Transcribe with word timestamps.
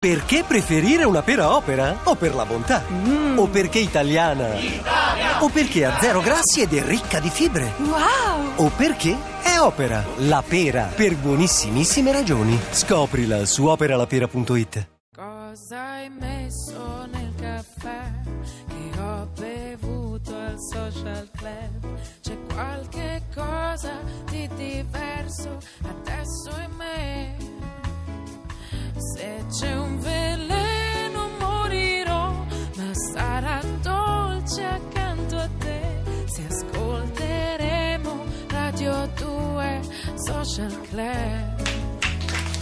Perché 0.00 0.44
preferire 0.46 1.02
una 1.02 1.22
pera 1.22 1.56
opera? 1.56 1.98
O 2.04 2.14
per 2.14 2.32
la 2.32 2.46
bontà? 2.46 2.84
O 3.34 3.48
perché 3.48 3.80
italiana? 3.80 4.50
O 5.40 5.48
perché 5.48 5.84
ha 5.84 5.98
zero 5.98 6.20
grassi 6.20 6.60
ed 6.60 6.72
è 6.72 6.84
ricca 6.84 7.18
di 7.18 7.28
fibre? 7.28 7.72
Wow! 7.78 8.64
O 8.64 8.70
perché 8.76 9.16
è 9.42 9.58
opera? 9.58 10.04
La 10.18 10.40
pera, 10.46 10.84
per 10.84 11.16
buonissimissime 11.16 12.12
ragioni. 12.12 12.56
Scoprila 12.70 13.44
su 13.44 13.64
operalapera.it. 13.64 14.88
Cosa 15.16 15.94
hai 15.94 16.08
messo 16.10 17.08
nel 17.10 17.34
caffè 17.34 18.12
che 18.68 19.00
ho 19.00 19.28
bevuto 19.36 20.32
al 20.32 20.54
social 20.60 21.28
club? 21.36 21.98
C'è 22.22 22.36
qualche 22.54 23.22
cosa 23.34 23.98
di 24.30 24.48
diverso 24.54 25.58
adesso 25.82 26.50
in 26.64 26.76
me. 26.76 27.57
Se 29.18 29.44
c'è 29.50 29.74
un 29.74 29.98
veleno 29.98 31.28
morirò, 31.40 32.30
ma 32.76 32.94
sarà 33.12 33.60
dolce 33.82 34.62
accanto 34.62 35.36
a 35.36 35.48
te. 35.58 36.02
Se 36.26 36.46
ascolteremo 36.48 38.24
Radio 38.46 39.10
2 39.16 39.80
Social 40.24 40.80
Club. 40.82 41.57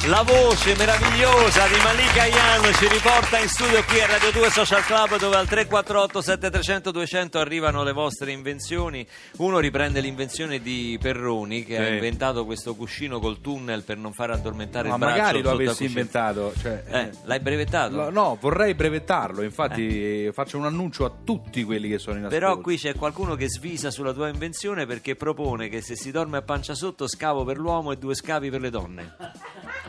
La 0.08 0.22
voce 0.22 0.76
meravigliosa 0.76 1.66
di 1.66 1.74
Malika 1.82 2.22
Ayan 2.22 2.72
ci 2.74 2.86
riporta 2.86 3.38
in 3.40 3.48
studio 3.48 3.82
qui 3.84 4.00
a 4.00 4.06
Radio 4.06 4.30
2 4.30 4.50
Social 4.50 4.82
Club 4.84 5.18
dove 5.18 5.34
al 5.34 5.48
348 5.48 6.20
7300 6.20 6.90
200 6.92 7.38
arrivano 7.40 7.82
le 7.82 7.90
vostre 7.92 8.30
invenzioni. 8.30 9.04
Uno 9.38 9.58
riprende 9.58 10.00
l'invenzione 10.00 10.60
di 10.60 10.96
Perroni 11.02 11.64
che 11.64 11.78
ha 11.78 11.86
Sì. 11.86 11.92
inventato 11.94 12.44
questo 12.44 12.76
cuscino 12.76 13.18
col 13.18 13.40
tunnel 13.40 13.82
per 13.82 13.96
non 13.96 14.12
far 14.12 14.30
addormentare 14.30 14.86
Ma 14.88 14.94
il 14.94 15.00
braccio 15.00 15.16
magari 15.16 15.42
lo 15.42 15.50
avessi 15.50 15.84
inventato. 15.86 16.52
Cioè, 16.56 16.84
Eh, 16.88 17.10
l'hai 17.24 17.40
brevettato? 17.40 17.96
lo- 17.96 18.10
no, 18.10 18.38
vorrei 18.40 18.74
brevettarlo. 18.74 19.42
Infatti, 19.42 20.30
faccio 20.32 20.56
un 20.58 20.66
annuncio 20.66 21.04
a 21.04 21.10
tutti 21.24 21.64
quelli 21.64 21.88
che 21.88 21.98
sono 21.98 22.18
in 22.18 22.24
ascolto. 22.26 22.38
Però 22.46 22.60
qui 22.60 22.76
c'è 22.76 22.94
qualcuno 22.94 23.34
che 23.34 23.48
svisa 23.48 23.90
sulla 23.90 24.12
tua 24.12 24.28
invenzione 24.28 24.86
perché 24.86 25.16
propone 25.16 25.68
che 25.68 25.80
se 25.80 25.96
si 25.96 26.12
dorme 26.12 26.36
a 26.36 26.42
pancia 26.42 26.74
sotto 26.74 27.08
scavo 27.08 27.42
per 27.44 27.56
l'uomo 27.56 27.90
e 27.90 27.96
due 27.96 28.14
scavi 28.14 28.50
per 28.50 28.60
le 28.60 28.70
donne. 28.70 29.14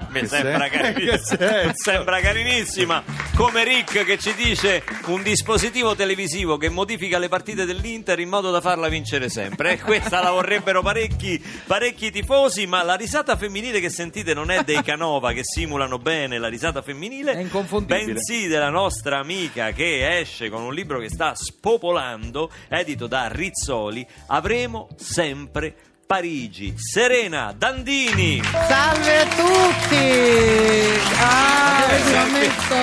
Mi 0.09 0.25
sembra, 0.27 0.67
sen- 0.67 0.69
carini- 0.69 1.05
che 1.09 1.17
senso? 1.19 1.71
sembra 1.83 2.19
carinissima. 2.19 3.03
Come 3.35 3.63
Rick 3.63 4.03
che 4.03 4.17
ci 4.17 4.33
dice 4.35 4.83
un 5.05 5.21
dispositivo 5.23 5.95
televisivo 5.95 6.57
che 6.57 6.69
modifica 6.69 7.17
le 7.19 7.27
partite 7.27 7.65
dell'Inter 7.65 8.19
in 8.19 8.29
modo 8.29 8.51
da 8.51 8.61
farla 8.61 8.87
vincere 8.87 9.29
sempre. 9.29 9.73
E 9.73 9.79
questa 9.79 10.21
la 10.23 10.31
vorrebbero 10.31 10.81
parecchi, 10.81 11.43
parecchi 11.65 12.09
tifosi, 12.11 12.65
ma 12.65 12.83
la 12.83 12.95
risata 12.95 13.35
femminile 13.37 13.79
che 13.79 13.89
sentite 13.89 14.33
non 14.33 14.49
è 14.51 14.63
dei 14.63 14.81
Canova 14.83 15.33
che 15.33 15.41
simulano 15.43 15.97
bene 15.99 16.37
la 16.39 16.47
risata 16.47 16.81
femminile, 16.81 17.33
È 17.33 17.39
inconfondibile. 17.39 18.13
bensì 18.13 18.47
della 18.47 18.69
nostra 18.69 19.19
amica 19.19 19.71
che 19.71 20.19
esce 20.19 20.49
con 20.49 20.63
un 20.63 20.73
libro 20.73 20.99
che 20.99 21.09
sta 21.09 21.33
spopolando, 21.35 22.49
edito 22.69 23.07
da 23.07 23.27
Rizzoli, 23.27 24.05
Avremo 24.27 24.87
sempre 24.97 25.75
Parigi. 26.07 26.73
Serena 26.77 27.53
Dandini. 27.55 28.41
Salve 28.69 29.17
a 29.17 29.25
tutti! 29.25 30.99
Ah, 31.19 31.83
ho 31.83 32.31
messo 32.31 32.75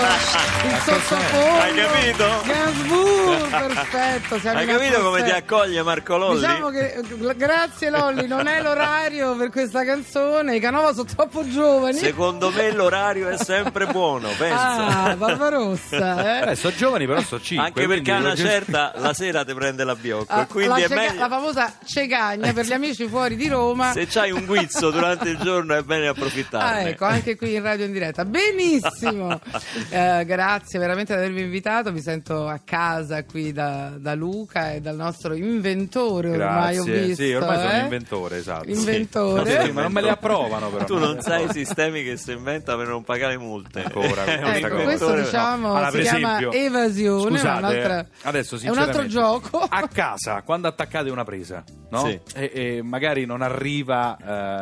il 0.68 0.80
sottofondo. 0.84 1.58
Hai 1.58 1.74
capito? 1.74 3.03
Gainsbourg, 3.38 3.74
perfetto. 3.74 4.48
Hai 4.48 4.66
capito 4.66 5.02
come 5.02 5.22
ti 5.24 5.30
accoglie 5.30 5.82
Marco 5.82 6.16
Lolli? 6.16 6.40
Diciamo 6.40 6.68
che 6.70 7.02
grazie 7.36 7.90
Lolli, 7.90 8.26
non 8.26 8.46
è 8.46 8.60
l'orario 8.62 9.36
per 9.36 9.50
questa 9.50 9.84
canzone. 9.84 10.56
I 10.56 10.60
Canova 10.60 10.92
sono 10.92 11.04
troppo 11.04 11.46
giovani. 11.48 11.98
Secondo 11.98 12.50
me 12.50 12.72
l'orario 12.72 13.28
è 13.28 13.36
sempre 13.36 13.86
buono, 13.86 14.28
pensa. 14.38 14.86
Ah, 15.10 15.16
Barbarossa, 15.16 16.42
eh? 16.46 16.50
Eh, 16.52 16.56
sono 16.56 16.74
giovani, 16.76 17.06
però 17.06 17.20
sono 17.22 17.40
5. 17.40 17.66
Anche 17.66 17.86
perché 17.86 18.12
a 18.12 18.18
una 18.18 18.34
certa 18.36 18.92
la 18.96 19.12
sera 19.14 19.44
ti 19.44 19.54
prende 19.54 19.84
la 19.84 19.94
biocco. 19.96 20.32
Ah, 20.32 20.46
quindi 20.46 20.68
la, 20.80 20.84
è 20.86 20.88
cega- 20.88 20.94
meglio. 21.00 21.18
la 21.20 21.28
famosa 21.28 21.72
cegagna 21.84 22.52
per 22.52 22.64
gli 22.66 22.72
amici 22.72 23.06
fuori 23.08 23.36
di 23.36 23.48
Roma. 23.48 23.92
Se 23.92 24.06
c'hai 24.06 24.30
un 24.30 24.44
guizzo 24.44 24.90
durante 24.90 25.28
il 25.30 25.38
giorno 25.38 25.74
è 25.76 25.82
bene 25.82 26.06
Ah, 26.06 26.10
approfittarne. 26.10 26.90
ecco, 26.90 27.04
anche 27.04 27.36
qui 27.36 27.54
in 27.54 27.62
radio 27.62 27.84
in 27.86 27.92
diretta. 27.92 28.24
Benissimo, 28.24 29.40
Eh, 29.90 30.24
grazie 30.26 30.78
veramente 30.78 31.12
di 31.14 31.18
avermi 31.20 31.40
invitato. 31.42 31.92
Mi 31.92 32.00
sento 32.00 32.46
a 32.48 32.60
casa 32.64 33.23
qui 33.24 33.52
da, 33.52 33.92
da 33.98 34.14
Luca 34.14 34.72
e 34.72 34.80
dal 34.80 34.96
nostro 34.96 35.34
inventore 35.34 36.30
ormai 36.30 36.78
ho 36.78 36.84
Grazie. 36.84 37.06
visto. 37.06 37.22
Sì, 37.22 37.32
ormai 37.32 37.56
sono 37.58 37.70
eh? 37.72 37.78
inventore, 37.80 38.36
esatto. 38.38 38.68
Inventore. 38.68 39.64
Sì, 39.64 39.72
ma 39.72 39.82
non 39.82 39.92
me 39.92 40.00
le 40.00 40.10
approvano, 40.10 40.68
però. 40.70 40.84
Tu 40.84 40.98
non 40.98 41.20
sai 41.20 41.44
i 41.44 41.48
sistemi 41.52 42.02
che 42.02 42.16
si 42.16 42.32
inventa 42.32 42.76
per 42.76 42.88
non 42.88 43.02
pagare 43.04 43.36
multe. 43.38 43.82
Ancora, 43.84 44.24
È 44.24 44.36
un 44.36 44.42
questa 44.42 44.58
Ecco, 44.58 44.68
cosa. 44.68 44.82
questo 44.84 45.04
inventore. 45.06 45.22
diciamo 45.22 45.74
Allora, 45.74 45.90
si 45.90 46.00
chiama 46.00 46.36
esempio, 46.36 46.52
evasione, 46.52 47.38
Scusate, 47.38 47.54
è, 47.54 47.58
un'altra- 47.58 48.06
adesso 48.22 48.58
è 48.60 48.68
un 48.68 48.78
altro 48.78 49.06
gioco. 49.06 49.58
A 49.68 49.88
casa, 49.88 50.42
quando 50.42 50.68
attaccate 50.68 51.10
una 51.10 51.24
presa, 51.24 51.62
no? 51.90 52.06
Sì. 52.06 52.20
E, 52.34 52.50
e 52.54 52.82
magari 52.82 53.24
non 53.26 53.42
arriva 53.42 54.16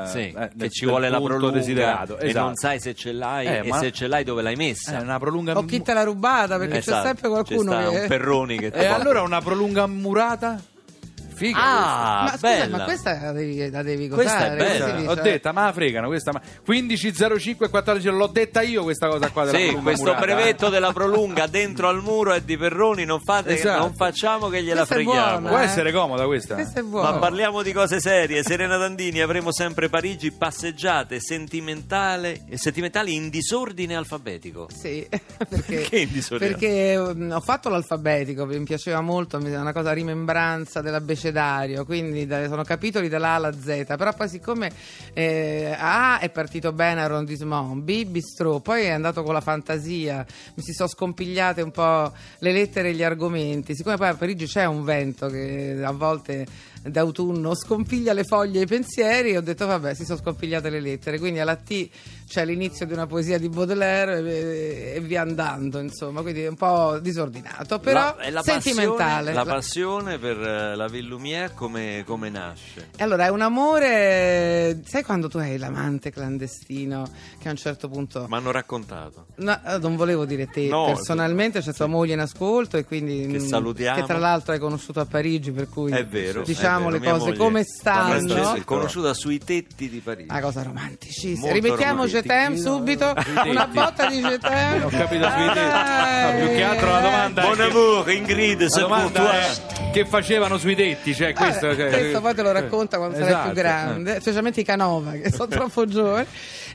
eh, 0.04 0.08
Sì, 0.08 0.18
eh, 0.18 0.32
che 0.32 0.50
nel- 0.54 0.70
ci 0.70 0.84
nel 0.84 0.90
vuole 0.90 1.08
la 1.08 1.20
prolunga 1.20 1.50
desiderato. 1.56 2.18
e 2.18 2.28
Esatto. 2.28 2.44
non 2.46 2.54
sai 2.56 2.80
se 2.80 2.94
ce 2.94 3.12
l'hai 3.12 3.46
Eh, 3.46 3.56
e 3.58 3.68
ma- 3.68 3.78
se 3.78 3.92
ce 3.92 4.06
l'hai 4.06 4.24
dove 4.24 4.42
l'hai 4.42 4.54
Eh, 4.54 4.56
messa. 4.56 5.00
una 5.00 5.18
prolunga 5.18 5.56
O 5.56 5.64
chi 5.64 5.82
te 5.82 5.92
l'ha 5.94 6.02
rubata 6.04 6.58
perché 6.58 6.78
Esatto, 6.78 6.96
c'è 7.00 7.06
sempre 7.06 7.28
qualcuno 7.28 7.70
c'è 7.72 7.88
che 7.88 7.98
un 8.00 8.04
Perroni 8.08 8.58
che 8.58 8.66
E 8.66 8.70
porta. 8.70 8.94
allora 8.94 9.22
una 9.22 9.40
prolunga 9.40 9.86
murata? 9.86 10.60
Figa 11.42 11.58
Ah, 11.60 12.22
ma 12.22 12.28
scusa, 12.30 12.38
bella. 12.48 12.76
ma 12.76 12.84
questa 12.84 13.20
la 13.20 13.32
devi, 13.32 13.70
la 13.70 13.82
devi 13.82 14.08
Questa 14.08 14.46
è 14.52 14.56
bella. 14.56 14.64
che 14.64 14.70
si 14.70 14.76
questa. 14.78 14.96
dice? 14.96 15.08
Ho 15.08 15.14
detta, 15.14 15.52
ma 15.52 15.64
la 15.64 15.72
fregano 15.72 16.06
questa. 16.06 16.32
Ma... 16.32 16.40
15.05 16.64 17.64
e 17.64 17.68
14 17.68 18.08
l'ho 18.08 18.26
detta 18.28 18.62
io 18.62 18.82
questa 18.84 19.08
cosa 19.08 19.28
qua 19.30 19.44
della 19.44 19.56
Sì, 19.58 19.64
prolunga 19.64 19.82
questo 19.90 20.04
murata, 20.04 20.24
brevetto 20.24 20.66
eh. 20.66 20.70
della 20.70 20.92
prolunga 20.92 21.46
dentro 21.46 21.88
al 21.88 22.00
muro 22.02 22.32
è 22.32 22.40
di 22.42 22.56
Perroni, 22.56 23.04
non, 23.04 23.20
fate, 23.20 23.54
Esatto. 23.54 23.78
non 23.80 23.94
facciamo 23.94 24.48
che 24.48 24.62
gliela 24.62 24.84
Questa 24.86 24.94
è 24.94 24.96
freghiamo. 25.02 25.30
buona. 25.40 25.48
Può 25.48 25.58
eh. 25.58 25.62
essere 25.64 25.92
comoda 25.92 26.24
questa? 26.26 26.54
Questa 26.54 26.80
è 26.80 26.82
buona. 26.84 27.10
Ma 27.10 27.18
parliamo 27.18 27.62
di 27.62 27.72
cose 27.72 27.98
serie. 28.00 28.42
Serena 28.44 28.76
Dandini, 28.76 29.20
avremo 29.20 29.52
sempre 29.52 29.88
Parigi, 29.88 30.30
passeggiate 30.32 31.18
sentimentale, 31.20 32.42
sentimentali 32.54 33.14
in 33.14 33.28
disordine 33.30 33.96
alfabetico. 33.96 34.68
Sì, 34.72 35.06
perché, 35.10 35.74
Perché 35.74 35.98
in 35.98 36.12
disordine? 36.12 36.50
perché 36.50 36.96
um, 36.96 37.30
ho 37.32 37.40
fatto 37.40 37.68
l'alfabetico, 37.68 38.46
mi 38.46 38.62
piaceva 38.62 39.00
molto, 39.00 39.38
mi- 39.38 39.50
è 39.50 39.58
una 39.58 39.72
cosa 39.72 39.90
a 39.90 39.92
rimembranza 39.92 40.80
dell'abbecedario, 41.32 41.84
quindi 41.84 42.26
da- 42.26 42.46
sono 42.46 42.62
capitoli 42.62 43.08
dalla 43.08 43.30
alla 43.30 43.52
Z, 43.52 43.84
però 43.96 44.12
poi 44.14 44.28
siccome 44.28 44.70
eh, 45.12 45.74
A 45.76 46.18
è 46.20 46.30
partito 46.30 46.72
bene 46.72 47.02
arrondissement, 47.02 47.82
B 47.82 48.04
bistrò, 48.04 48.60
poi 48.60 48.84
è 48.84 48.90
andato 48.90 49.22
con 49.22 49.32
la 49.32 49.40
fantasia, 49.40 50.24
mi 50.54 50.62
si 50.62 50.72
sono 50.72 50.88
scompigliate 50.88 51.62
un 51.62 51.70
po' 51.70 52.12
le 52.38 52.52
lettere 52.52 52.90
e 52.90 52.94
gli 52.94 53.02
argomenti, 53.02 53.74
siccome 53.74 53.96
poi 53.96 54.08
a 54.08 54.14
Parigi 54.14 54.46
c'è 54.46 54.66
un 54.66 54.84
vento 54.84 55.26
che 55.28 55.80
a 55.82 55.92
volte 55.92 56.46
d'autunno 56.84 57.54
scompiglia 57.54 58.12
le 58.12 58.24
foglie 58.24 58.60
e 58.60 58.62
i 58.62 58.66
pensieri, 58.66 59.36
ho 59.36 59.40
detto 59.42 59.66
vabbè 59.66 59.94
si 59.94 60.04
sono 60.04 60.18
scompigliate 60.18 60.68
le 60.70 60.80
lettere, 60.80 61.18
quindi 61.18 61.38
alla 61.40 61.56
T 61.56 61.88
c'è 62.28 62.44
l'inizio 62.46 62.86
di 62.86 62.92
una 62.94 63.06
poesia 63.06 63.38
di 63.38 63.48
Baudelaire 63.50 64.18
e, 64.20 64.92
e 64.96 65.00
via 65.00 65.20
andando, 65.20 65.78
insomma, 65.80 66.22
quindi 66.22 66.42
è 66.42 66.48
un 66.48 66.54
po' 66.56 66.98
disordinato, 66.98 67.78
però 67.78 68.16
La- 68.18 68.30
la 68.30 68.42
sentimentale. 68.42 69.32
Passione, 69.32 69.32
la 69.32 69.44
passione 69.44 70.18
per 70.18 70.38
eh, 70.40 70.74
la 70.76 70.86
Ville 70.88 71.08
Lumière 71.08 71.52
come, 71.54 72.02
come 72.06 72.30
nasce? 72.30 72.88
Allora 72.98 73.26
è 73.26 73.28
un 73.28 73.42
amore, 73.42 74.80
sai 74.86 75.02
quando 75.02 75.28
tu 75.28 75.38
hai 75.38 75.58
l'amante 75.58 76.10
clandestino 76.10 77.06
che 77.38 77.48
a 77.48 77.50
un 77.50 77.56
certo 77.56 77.88
punto... 77.88 78.26
Mi 78.28 78.36
hanno 78.36 78.50
raccontato. 78.50 79.26
No, 79.36 79.58
eh, 79.66 79.78
non 79.78 79.96
volevo 79.96 80.24
dire 80.24 80.46
te 80.46 80.68
No, 80.68 80.86
personalmente, 80.86 81.60
c'è 81.60 81.72
tua 81.72 81.86
moglie 81.86 82.14
in 82.14 82.20
ascolto 82.20 82.76
e 82.78 82.84
quindi 82.84 83.26
Che 83.26 83.38
mm, 83.40 83.46
salutiamo. 83.46 84.00
che 84.00 84.06
tra 84.06 84.18
l'altro 84.18 84.52
hai 84.52 84.58
conosciuto 84.58 85.00
a 85.00 85.04
Parigi, 85.04 85.50
per 85.52 85.68
cui 85.68 85.92
È 85.92 86.06
vero. 86.06 86.42
diciamo 86.42 86.71
vero, 86.78 86.90
le 86.90 86.98
cose 87.00 87.18
moglie 87.24 87.36
come 87.36 87.64
stanno. 87.64 88.60
conosciuta 88.64 89.14
sui 89.14 89.38
tetti 89.38 89.88
di 89.88 89.98
Parigi. 89.98 90.28
Una 90.30 90.40
cosa 90.40 90.62
romanticissima. 90.62 91.38
Molto 91.46 91.54
Rimettiamo. 91.54 92.06
Jetem 92.06 92.56
subito. 92.56 93.14
Una 93.46 93.66
botta 93.66 94.06
di 94.08 94.20
Jetem. 94.20 94.84
Ho 94.84 94.88
capito 94.88 95.30
sui 95.30 95.46
tetti. 95.52 96.32
No, 96.32 96.38
più 96.38 96.46
che 96.56 96.62
altro 96.62 96.90
la 96.90 97.00
domanda 97.00 97.42
Buon 97.42 97.60
amour, 97.60 98.10
Ingrid, 98.10 98.62
è 98.62 99.90
che 99.92 100.06
facevano 100.06 100.56
sui 100.58 100.74
tetti, 100.74 101.14
cioè 101.14 101.32
questo, 101.34 101.68
Eh, 101.70 101.76
cioè- 101.76 101.88
questo 101.90 102.20
poi 102.20 102.34
te 102.34 102.42
lo 102.42 102.52
racconta 102.52 102.96
quando 102.96 103.16
sarai 103.16 103.30
Esatto, 103.30 103.50
più 103.52 103.60
grande, 103.60 104.20
specialmente 104.20 104.60
i 104.60 104.64
Canova 104.64 105.12
che 105.12 105.30
sono 105.30 105.48
troppo 105.48 105.84
giovani. 105.86 106.26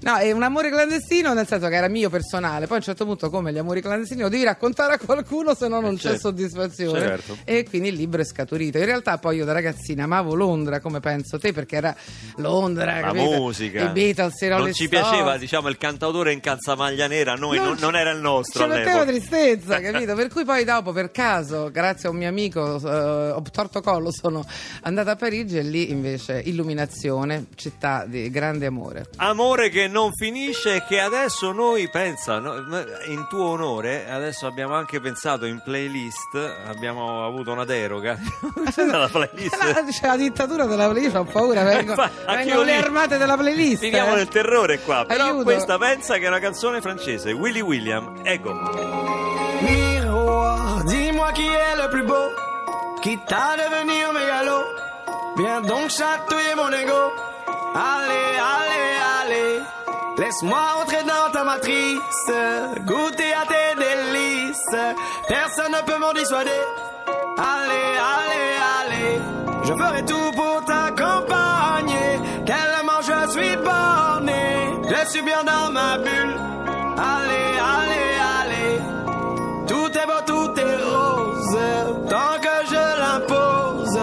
No, 0.01 0.15
è 0.17 0.31
un 0.31 0.44
amore 0.44 0.69
clandestino 0.69 1.33
nel 1.33 1.47
senso 1.47 1.67
che 1.67 1.75
era 1.75 1.88
mio 1.88 2.09
personale. 2.09 2.65
Poi 2.67 2.75
a 2.77 2.79
un 2.79 2.85
certo 2.85 3.05
punto, 3.05 3.29
come 3.29 3.51
gli 3.51 3.57
amori 3.57 3.81
clandestini, 3.81 4.21
lo 4.21 4.29
devi 4.29 4.44
raccontare 4.44 4.94
a 4.94 4.99
qualcuno, 4.99 5.55
se 5.55 5.67
no 5.67 5.79
non 5.79 5.95
c'è 5.95 6.01
certo. 6.09 6.19
soddisfazione. 6.19 6.99
Certo. 6.99 7.38
E 7.44 7.65
quindi 7.67 7.89
il 7.89 7.95
libro 7.95 8.21
è 8.21 8.25
scaturito. 8.25 8.77
In 8.77 8.85
realtà, 8.85 9.17
poi 9.17 9.38
io 9.38 9.45
da 9.45 9.53
ragazzina 9.53 10.03
amavo 10.03 10.33
Londra, 10.35 10.79
come 10.79 10.99
penso 10.99 11.38
te, 11.39 11.51
perché 11.53 11.75
era 11.77 11.95
Londra, 12.38 12.85
La 12.99 13.01
capito? 13.07 13.23
musica. 13.23 13.83
i 13.83 13.89
Beatles, 13.91 14.41
i 14.41 14.47
non 14.47 14.73
ci 14.73 14.85
Stones. 14.85 14.89
piaceva, 14.89 15.38
diciamo, 15.38 15.67
il 15.69 15.77
cantautore 15.77 16.31
in 16.33 16.39
calzamaglia 16.39 17.07
nera, 17.07 17.33
noi 17.35 17.57
non, 17.57 17.75
ci- 17.77 17.81
non 17.83 17.95
era 17.95 18.11
il 18.11 18.19
nostro 18.19 18.63
Ci 18.63 18.69
metteva 18.69 19.05
tristezza, 19.05 19.79
capito? 19.81 20.15
Per 20.15 20.27
cui 20.29 20.43
poi 20.45 20.63
dopo, 20.63 20.91
per 20.91 21.11
caso, 21.11 21.69
grazie 21.71 22.09
a 22.09 22.11
un 22.11 22.17
mio 22.17 22.27
amico, 22.29 22.77
eh, 22.79 23.29
ho 23.31 23.41
torto 23.51 23.81
collo, 23.81 24.11
sono 24.11 24.45
andata 24.83 25.11
a 25.11 25.15
Parigi 25.15 25.57
e 25.57 25.63
lì 25.63 25.91
invece 25.91 26.41
illuminazione, 26.45 27.45
città 27.55 28.05
di 28.07 28.29
grande 28.29 28.65
amore. 28.65 29.07
Amore 29.17 29.69
che 29.69 29.87
che 29.88 29.94
non 29.94 30.12
finisce 30.13 30.75
e 30.75 30.84
che 30.86 31.00
adesso 31.00 31.51
noi 31.51 31.89
pensa 31.89 32.39
no, 32.39 32.56
in 33.06 33.25
tuo 33.30 33.50
onore 33.50 34.10
adesso 34.10 34.45
abbiamo 34.45 34.75
anche 34.75 35.00
pensato 35.00 35.45
in 35.45 35.62
playlist 35.63 36.36
abbiamo 36.68 37.25
avuto 37.25 37.51
una 37.51 37.63
deroga 37.66 38.18
Cos'è 38.54 38.86
la 38.86 39.07
playlist 39.07 39.56
La- 39.57 39.84
C'è 39.84 40.07
la 40.07 40.18
dittatura 40.18 40.66
della 40.66 40.89
playlist, 40.89 41.16
ho 41.16 41.24
paura, 41.24 41.63
vengo- 41.63 41.94
anche 42.25 42.44
vengono 42.45 42.63
le 42.63 42.72
lì. 42.75 42.78
armate 42.84 43.18
della 43.18 43.38
playlist. 43.38 43.80
finiamo 43.81 44.13
eh. 44.13 44.16
nel 44.18 44.28
terrore 44.28 44.80
qua 44.81 45.06
però 45.07 45.25
Aiuto. 45.25 45.44
questa 45.44 45.78
pensa 45.78 46.18
che 46.18 46.25
è 46.25 46.28
una 46.28 46.39
canzone 46.39 46.81
francese 46.81 47.31
Willy 47.31 47.62
William 47.62 48.19
ecco 48.24 48.54
Miroir, 49.62 50.84
dis-moi 50.86 51.31
qui 51.34 51.48
est 51.48 51.75
le 51.78 51.88
plus 51.89 52.04
beau, 52.06 52.30
quitte 53.01 53.31
à 53.34 53.56
devenir 53.57 54.12
mégalo. 54.13 54.63
Viens 55.36 55.62
donc 55.62 55.89
chatouiller 55.89 56.56
mon 56.56 56.72
ego. 56.74 57.12
Allez, 57.74 58.38
allez, 58.38 58.98
allez. 59.22 59.62
Laisse-moi 60.17 60.59
entrer 60.81 61.03
dans 61.03 61.31
ta 61.31 61.43
matrice, 61.43 62.31
goûter 62.85 63.33
à 63.33 63.45
tes 63.45 63.75
délices. 63.77 64.75
Personne 65.27 65.71
ne 65.71 65.85
peut 65.85 65.99
m'en 65.99 66.11
dissuader. 66.11 66.49
Allez, 67.37 67.97
allez, 68.17 68.53
allez. 68.79 69.21
Je 69.63 69.73
ferai 69.73 70.03
tout 70.05 70.31
pour 70.35 70.65
t'accompagner. 70.65 72.19
Tellement 72.47 73.01
je 73.01 73.31
suis 73.31 73.55
borné. 73.57 74.71
Je 74.89 75.09
suis 75.09 75.21
bien 75.21 75.43
dans 75.43 75.71
ma 75.71 75.99
bulle. 75.99 76.35
Allez, 76.97 77.53
allez, 77.77 78.11
allez. 78.41 78.81
Tout 79.67 79.91
est 79.95 80.07
beau, 80.07 80.21
tout 80.25 80.59
est 80.59 80.77
rose, 80.83 81.59
tant 82.09 82.39
que 82.41 82.55
je 82.71 82.83
l'impose. 83.01 83.99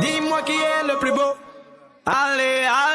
Dis-moi 0.00 0.42
qui 0.42 0.52
est 0.52 0.86
le 0.86 0.96
plus 1.00 1.10
beau. 1.10 1.34
Allez, 2.06 2.66
allez. 2.66 2.85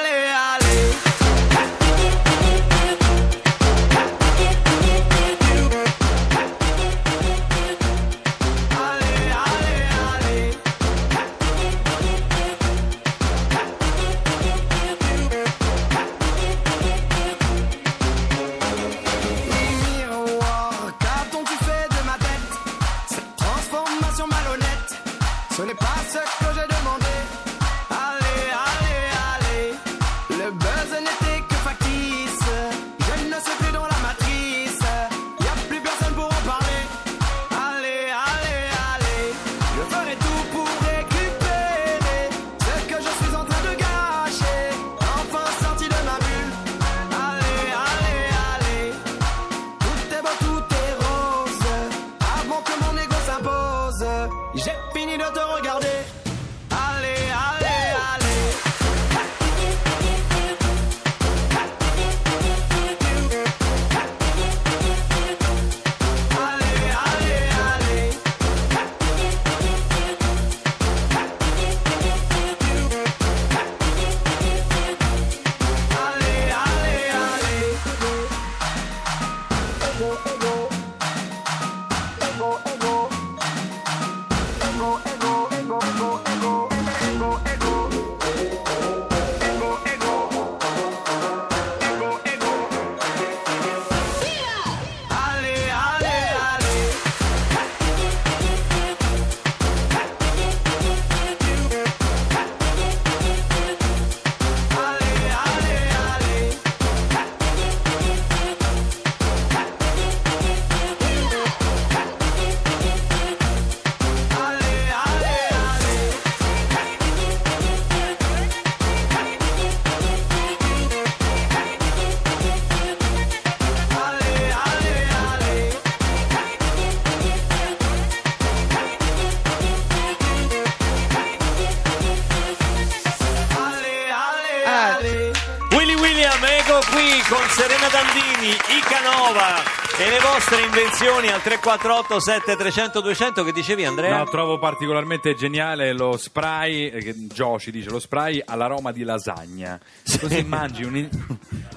Vostre 140.51 140.65
invenzioni 140.65 141.27
al 141.29 141.41
348 141.41 142.19
7300 142.19 142.99
200 143.01 143.43
che 143.45 143.51
dicevi 143.53 143.85
Andrea? 143.85 144.17
No, 144.17 144.25
trovo 144.25 144.59
particolarmente 144.59 145.33
geniale 145.33 145.93
lo 145.93 146.17
spray, 146.17 146.87
eh, 146.89 146.99
che 147.01 147.13
Joshi 147.15 147.71
dice, 147.71 147.89
lo 147.89 147.99
spray 147.99 148.41
all'aroma 148.45 148.91
di 148.91 149.03
lasagna. 149.03 149.79
Così 150.19 150.43
mangi 150.43 150.83
un- 150.83 151.07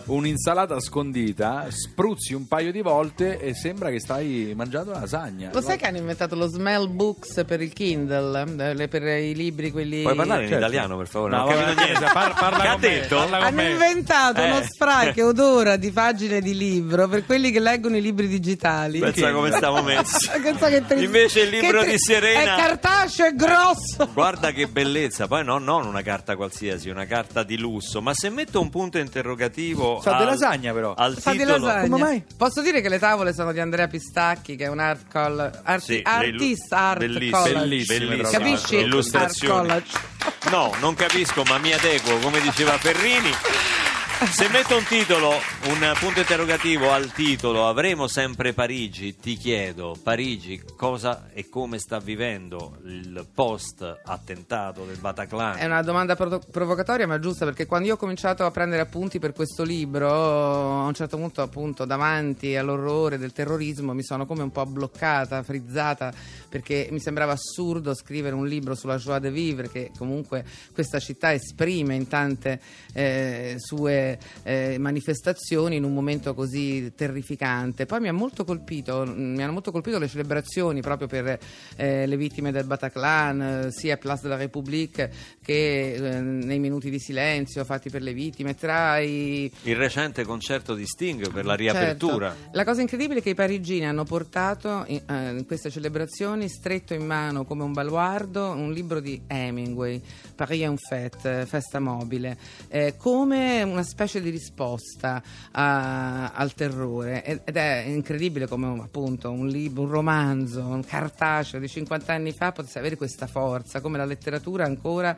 un'insalata 0.07 0.81
scondita, 0.81 1.67
spruzzi 1.69 2.35
un 2.35 2.49
paio 2.49 2.73
di 2.73 2.81
volte 2.83 3.39
e 3.39 3.55
sembra 3.55 3.91
che 3.91 4.01
stai 4.01 4.53
mangiando 4.57 4.91
la 4.91 5.01
lasagna. 5.01 5.51
Lo 5.53 5.61
sai 5.61 5.79
che 5.79 5.87
hanno 5.87 5.99
inventato 5.99 6.35
lo 6.35 6.47
smell 6.49 6.89
books 6.91 7.45
per 7.47 7.61
il 7.63 7.73
Kindle, 7.73 8.45
eh, 8.59 8.75
le- 8.75 8.89
per 8.89 9.03
i 9.05 9.35
libri 9.37 9.71
quelli... 9.71 10.03
Puoi 10.03 10.17
parlare 10.17 10.43
in 10.43 10.49
Certo. 10.49 10.65
italiano 10.65 10.97
per 10.97 11.07
favore? 11.07 11.31
No, 11.37 11.45
non 11.45 11.47
ho 11.47 11.51
capito 11.53 11.75
vabbè, 11.75 11.85
niente. 11.91 12.11
par- 12.13 12.35
parla 12.35 12.59
che 12.61 12.67
ha 12.69 12.73
con 12.73 12.81
me, 12.81 12.89
detto? 12.89 13.17
parla 13.17 13.37
con 13.39 13.47
Hanno 13.47 13.57
me. 13.57 13.71
inventato 13.71 14.41
Eh. 14.41 14.51
uno 14.51 14.63
spray 14.65 15.13
che 15.13 15.23
odora 15.23 15.77
di 15.77 15.91
pagine 15.93 16.41
di 16.41 16.57
libro 16.57 17.07
per 17.09 17.25
quelli 17.25 17.51
che 17.53 17.61
leggono 17.61 17.97
i 17.97 18.01
libri 18.01 18.27
digitali. 18.65 18.99
Pensa 18.99 19.33
come 19.33 19.53
stiamo 19.53 19.83
messi. 19.83 20.29
Pensa 20.43 20.69
che. 20.69 20.83
Invece 21.03 21.41
il 21.41 21.51
libro 21.51 21.81
Che 21.81 21.85
di 21.91 21.91
tri- 21.93 21.99
Serena 21.99 22.57
È 22.57 22.61
cartaceo, 22.61 23.27
è 23.27 23.35
grosso. 23.35 24.09
Guarda 24.13 24.51
che 24.53 24.67
bellezza, 24.69 25.27
poi 25.27 25.45
no, 25.45 25.59
non 25.59 25.87
una 25.87 26.03
carta 26.03 26.37
qualsiasi, 26.37 26.89
una 26.89 27.07
carta 27.07 27.43
di 27.43 27.59
lusso, 27.59 28.01
ma 28.01 28.13
se 28.15 28.31
metto 28.31 28.61
un 28.61 28.71
punto 28.71 28.99
interrogativo 28.99 30.01
Sa 30.03 30.17
di 30.17 30.23
al- 30.23 30.29
lasagna, 30.29 30.73
però. 30.73 30.95
al 30.95 31.17
Fa 31.19 31.33
di 31.33 31.39
titolo 31.39 31.59
lasagna. 31.59 31.89
Come 31.89 32.03
mai? 32.03 32.25
Posso 32.37 32.63
dire 32.63 32.81
che 32.81 32.89
le 32.89 32.99
tavole 32.99 33.33
sono 33.35 33.53
di 33.53 33.61
Andrea 33.61 33.87
Pistacchi, 33.87 34.57
che 34.57 34.65
è 34.65 34.69
un 34.69 34.79
art 34.79 35.05
col- 35.11 35.61
art- 35.63 35.83
Sì, 35.85 35.97
le 35.97 36.03
artist 36.05 36.73
illu- 36.73 36.81
art 36.83 36.99
bellissime, 36.99 37.31
college. 37.31 37.59
bellissime, 37.61 38.07
bellissime, 38.07 38.31
Capisci? 38.39 38.77
illustrazioni. 38.77 39.71
Art 39.71 39.85
college. 39.91 40.13
No, 40.51 40.73
non 40.81 40.95
capisco, 40.95 41.43
ma 41.49 41.59
mi 41.59 41.73
adeguo, 41.73 42.19
come 42.19 42.41
diceva 42.41 42.73
Ferrini. 42.79 43.31
Se 44.23 44.49
metto 44.49 44.77
un 44.77 44.85
titolo, 44.85 45.31
un 45.31 45.93
punto 45.99 46.21
interrogativo 46.21 46.91
al 46.91 47.13
titolo, 47.13 47.69
avremo 47.69 48.07
sempre 48.07 48.53
Parigi, 48.53 49.17
ti 49.17 49.37
chiedo, 49.37 49.97
Parigi, 50.01 50.63
cosa 50.77 51.29
e 51.33 51.49
come 51.49 51.79
sta 51.79 51.99
vivendo 51.99 52.79
il 52.85 53.27
post 53.35 54.01
attentato 54.05 54.85
del 54.85 54.97
Bataclan? 54.97 55.57
È 55.57 55.67
una 55.67 55.83
domanda 55.83 56.17
provo- 56.17 56.41
provocatoria 56.51 57.07
ma 57.07 57.19
giusta 57.19 57.45
perché 57.45 57.67
quando 57.67 57.89
io 57.89 57.95
ho 57.95 57.97
cominciato 57.99 58.45
a 58.45 58.51
prendere 58.51 58.83
appunti 58.83 59.19
per 59.19 59.33
questo 59.33 59.63
libro, 59.63 60.09
a 60.09 60.87
un 60.87 60.95
certo 60.95 61.17
punto 61.17 61.43
appunto 61.43 61.85
davanti 61.85 62.57
all'orrore 62.57 63.19
del 63.19 63.33
terrorismo 63.33 63.93
mi 63.95 64.05
sono 64.05 64.27
come 64.27 64.43
un 64.43 64.51
po' 64.51 64.65
bloccata, 64.65 65.43
frizzata 65.43 66.13
perché 66.49 66.89
mi 66.91 67.01
sembrava 67.01 67.33
assurdo 67.33 67.95
scrivere 67.95 68.35
un 68.35 68.47
libro 68.47 68.75
sulla 68.75 68.97
joie 68.97 69.21
de 69.21 69.31
vivre 69.31 69.69
che 69.69 69.91
comunque 69.97 70.45
questa 70.73 70.99
città 70.99 71.33
esprime 71.33 71.95
in 71.95 72.09
tante 72.09 72.61
eh, 72.93 73.57
sue 73.59 74.04
queste 74.05 74.19
eh, 74.43 74.79
manifestazioni 74.79 75.77
in 75.77 75.85
un 75.85 75.95
momento 75.95 76.35
così 76.35 76.93
terrificante. 76.95 77.87
Poi 77.87 78.01
mi 78.01 78.09
ha 78.09 78.13
molto 78.13 78.45
colpito, 78.45 79.05
mi 79.07 79.43
hanno 79.43 79.53
molto 79.53 79.71
colpito 79.71 79.99
le 79.99 80.09
celebrazioni 80.09 80.81
proprio 80.81 81.09
per 81.09 81.39
eh, 81.77 82.07
le 82.07 82.17
vittime 82.17 82.53
del 82.53 82.65
Bataclan, 82.65 83.41
eh, 83.41 83.71
sia 83.71 83.95
a 83.95 83.97
Place 83.97 84.23
de 84.23 84.29
la 84.29 84.37
République 84.37 85.11
che 85.43 85.95
eh, 85.95 86.21
nei 86.21 86.59
minuti 86.59 86.91
di 86.91 86.99
silenzio 86.99 87.65
fatti 87.65 87.89
per 87.89 88.03
le 88.03 88.13
vittime, 88.13 88.55
tra 88.55 88.99
i 88.99 89.51
Il 89.63 89.77
recente 89.77 90.25
concerto 90.25 90.75
di 90.75 90.87
Sting 90.87 91.31
per 91.33 91.45
la 91.45 91.55
riapertura. 91.55 92.31
Certo. 92.31 92.51
La 92.53 92.65
cosa 92.65 92.81
incredibile 92.81 93.21
è 93.21 93.23
che 93.23 93.31
i 93.31 93.35
parigini 93.35 93.87
hanno 93.87 94.05
portato 94.05 94.85
in, 94.89 95.01
eh, 95.09 95.31
in 95.31 95.47
queste 95.47 95.71
celebrazioni 95.71 96.49
stretto 96.49 96.95
in 96.95 97.07
mano 97.07 97.45
come 97.45 97.63
un 97.63 97.73
baluardo 97.73 98.51
un 98.51 98.73
libro 98.73 99.01
di 99.01 99.23
Hemingway, 99.27 100.01
Paris 100.37 100.63
est 100.63 100.71
un 100.71 100.77
fête, 100.77 101.47
festa 101.47 101.81
mobile, 101.81 102.37
eh, 102.69 102.95
come 102.97 103.63
una 103.63 103.83
specie 103.83 103.94
di 104.21 104.31
risposta 104.31 105.23
a- 105.53 106.33
al 106.33 106.53
terrore 106.55 107.25
ed 107.25 107.57
è 107.57 107.85
incredibile 107.87 108.47
come 108.49 108.67
un- 108.67 108.81
appunto 108.81 109.31
un 109.31 109.47
libro, 109.47 109.83
un 109.83 109.89
romanzo, 109.91 110.67
un 110.67 110.85
cartaceo 110.85 111.61
di 111.61 111.69
50 111.69 112.13
anni 112.13 112.33
fa 112.33 112.53
potesse 112.53 112.79
avere 112.79 112.97
questa 112.97 113.27
forza, 113.27 113.81
come 113.81 113.97
la 113.99 114.05
letteratura 114.05 114.65
ancora 114.65 115.17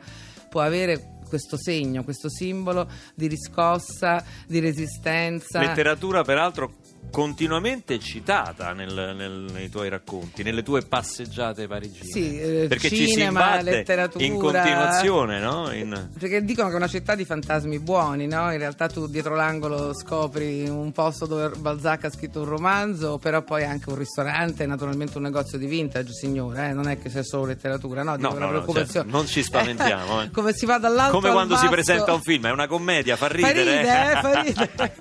può 0.49 0.61
avere 0.61 1.15
questo 1.27 1.57
segno, 1.57 2.03
questo 2.03 2.29
simbolo 2.29 2.87
di 3.13 3.27
riscossa, 3.27 4.23
di 4.47 4.59
resistenza. 4.59 5.59
Letteratura, 5.59 6.23
peraltro, 6.23 6.75
continuamente 7.09 7.99
citata 7.99 8.73
nel- 8.73 9.13
nel- 9.15 9.45
nei 9.51 9.69
tuoi 9.69 9.89
racconti, 9.89 10.43
nelle 10.43 10.63
tue 10.63 10.81
passeggiate 10.83 11.67
parigine. 11.67 12.05
Sì, 12.05 12.39
eh, 12.39 12.65
Perché 12.67 12.89
ci 12.89 12.95
si 12.95 13.07
cinema, 13.07 13.61
letteratura. 13.61 14.23
in 14.23 14.37
continuazione, 14.37 15.39
no? 15.39 15.71
In- 15.71 16.09
Perché 16.17 16.43
dicono 16.43 16.67
che 16.67 16.73
è 16.73 16.77
una 16.77 16.87
città 16.87 17.15
di 17.15 17.25
fantasmi 17.25 17.79
buoni, 17.79 18.27
no? 18.27 18.51
In 18.51 18.57
realtà 18.59 18.87
tu 18.87 19.07
dietro 19.07 19.35
l'angolo 19.35 19.93
scopri 19.93 20.67
un 20.67 20.91
posto 20.91 21.25
dove 21.25 21.49
Balzac 21.57 22.05
ha 22.05 22.09
scritto 22.11 22.41
un 22.41 22.45
romanzo, 22.47 23.17
però 23.17 23.41
poi 23.41 23.63
anche 23.63 23.89
un 23.89 23.95
ristorante, 23.97 24.65
naturalmente 24.65 25.17
un 25.17 25.23
negozio 25.23 25.57
di 25.57 25.65
vintage, 25.65 26.11
signore, 26.13 26.69
eh? 26.69 26.73
non 26.73 26.87
è 26.87 26.99
che 26.99 27.09
sia 27.09 27.23
solo 27.23 27.45
letteratura, 27.45 28.03
no? 28.03 28.15
Dico, 28.17 28.33
No, 28.37 28.49
no, 28.51 28.51
no, 28.65 28.73
certo, 28.73 29.03
non 29.05 29.25
ci 29.25 29.41
spaventiamo, 29.43 30.21
eh. 30.23 30.31
Come 30.31 30.53
si 30.53 30.65
va 30.65 30.77
dall'alto 30.77 31.15
Come 31.19 31.31
quando 31.31 31.55
si 31.55 31.61
basso. 31.65 31.73
presenta 31.73 32.13
un 32.13 32.21
film, 32.21 32.47
è 32.47 32.51
una 32.51 32.67
commedia, 32.67 33.15
fa 33.15 33.27
Fa 33.27 33.33
ridere. 33.33 33.77
ride, 33.77 34.11
eh, 34.11 34.21
fa 34.21 34.41
ridere. 34.41 34.95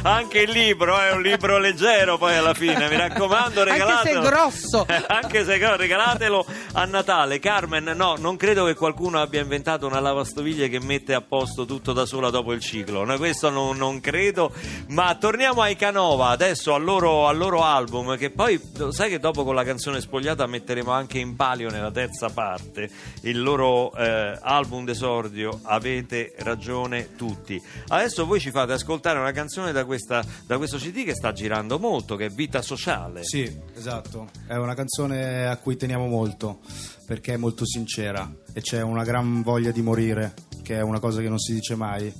Anche 0.02 0.38
il 0.40 0.50
libro 0.50 0.98
è 0.98 1.12
un 1.12 1.22
libro 1.24 1.58
leggero 1.58 2.18
poi 2.18 2.36
alla 2.36 2.54
fine, 2.54 2.88
mi 2.88 2.96
raccomando, 2.96 3.60
Anche 3.62 3.72
se 3.72 3.78
regalatelo. 3.78 4.20
grosso. 4.20 4.86
Anche 5.08 5.44
se 5.44 5.58
grosso, 5.58 5.76
regalatelo 5.76 6.46
a 6.72 6.84
Natale. 6.84 7.38
Carmen, 7.38 7.84
no, 7.96 8.16
non 8.18 8.36
credo 8.36 8.66
che 8.66 8.74
qualcuno 8.74 9.20
abbia 9.20 9.40
inventato 9.40 9.86
una 9.86 10.00
lavastoviglie 10.00 10.68
che 10.68 10.80
mette 10.80 11.14
a 11.14 11.22
posto 11.22 11.64
tutto 11.64 11.92
da 11.92 12.04
sola 12.04 12.28
dopo 12.30 12.52
il 12.52 12.60
ciclo. 12.60 13.04
No, 13.04 13.16
questo 13.16 13.48
non, 13.48 13.76
non 13.76 14.00
credo. 14.00 14.52
Ma 14.88 15.14
torniamo 15.14 15.62
ai 15.62 15.76
Canova, 15.76 16.28
adesso 16.28 16.74
al 16.74 16.84
loro, 16.84 17.26
al 17.26 17.38
loro 17.38 17.64
album, 17.64 18.16
che 18.18 18.30
poi 18.30 18.60
sai 18.90 19.08
che 19.08 19.18
dopo 19.18 19.44
con 19.44 19.54
la 19.54 19.64
canzone 19.64 20.00
spogliata 20.00 20.46
metteremo 20.46 20.90
anche 20.90 21.18
in 21.18 21.36
palio 21.36 21.70
nella 21.70 21.90
terza 21.90 22.28
parte 22.28 22.90
il 23.22 23.40
loro 23.40 23.94
eh, 23.96 24.38
album 24.42 24.84
d'esordio 24.84 25.60
Avete 25.62 26.34
ragione 26.38 27.14
tutti. 27.16 27.60
Adesso 27.88 28.26
voi 28.26 28.40
ci 28.40 28.50
fate 28.50 28.72
ascoltare 28.72 29.18
una 29.18 29.32
canzone 29.32 29.72
da, 29.72 29.84
questa, 29.84 30.22
da 30.46 30.56
questo 30.58 30.76
CD 30.76 31.04
che 31.04 31.13
sta 31.14 31.32
girando 31.32 31.78
molto, 31.78 32.16
che 32.16 32.26
è 32.26 32.30
Vita 32.30 32.60
Sociale. 32.62 33.24
Sì, 33.24 33.50
esatto. 33.74 34.28
È 34.46 34.56
una 34.56 34.74
canzone 34.74 35.46
a 35.46 35.56
cui 35.56 35.76
teniamo 35.76 36.06
molto 36.06 36.60
perché 37.06 37.34
è 37.34 37.36
molto 37.36 37.64
sincera 37.66 38.30
e 38.52 38.60
c'è 38.60 38.82
una 38.82 39.04
gran 39.04 39.42
voglia 39.42 39.70
di 39.70 39.82
morire, 39.82 40.34
che 40.62 40.76
è 40.76 40.82
una 40.82 41.00
cosa 41.00 41.20
che 41.20 41.28
non 41.28 41.38
si 41.38 41.54
dice 41.54 41.74
mai. 41.74 42.12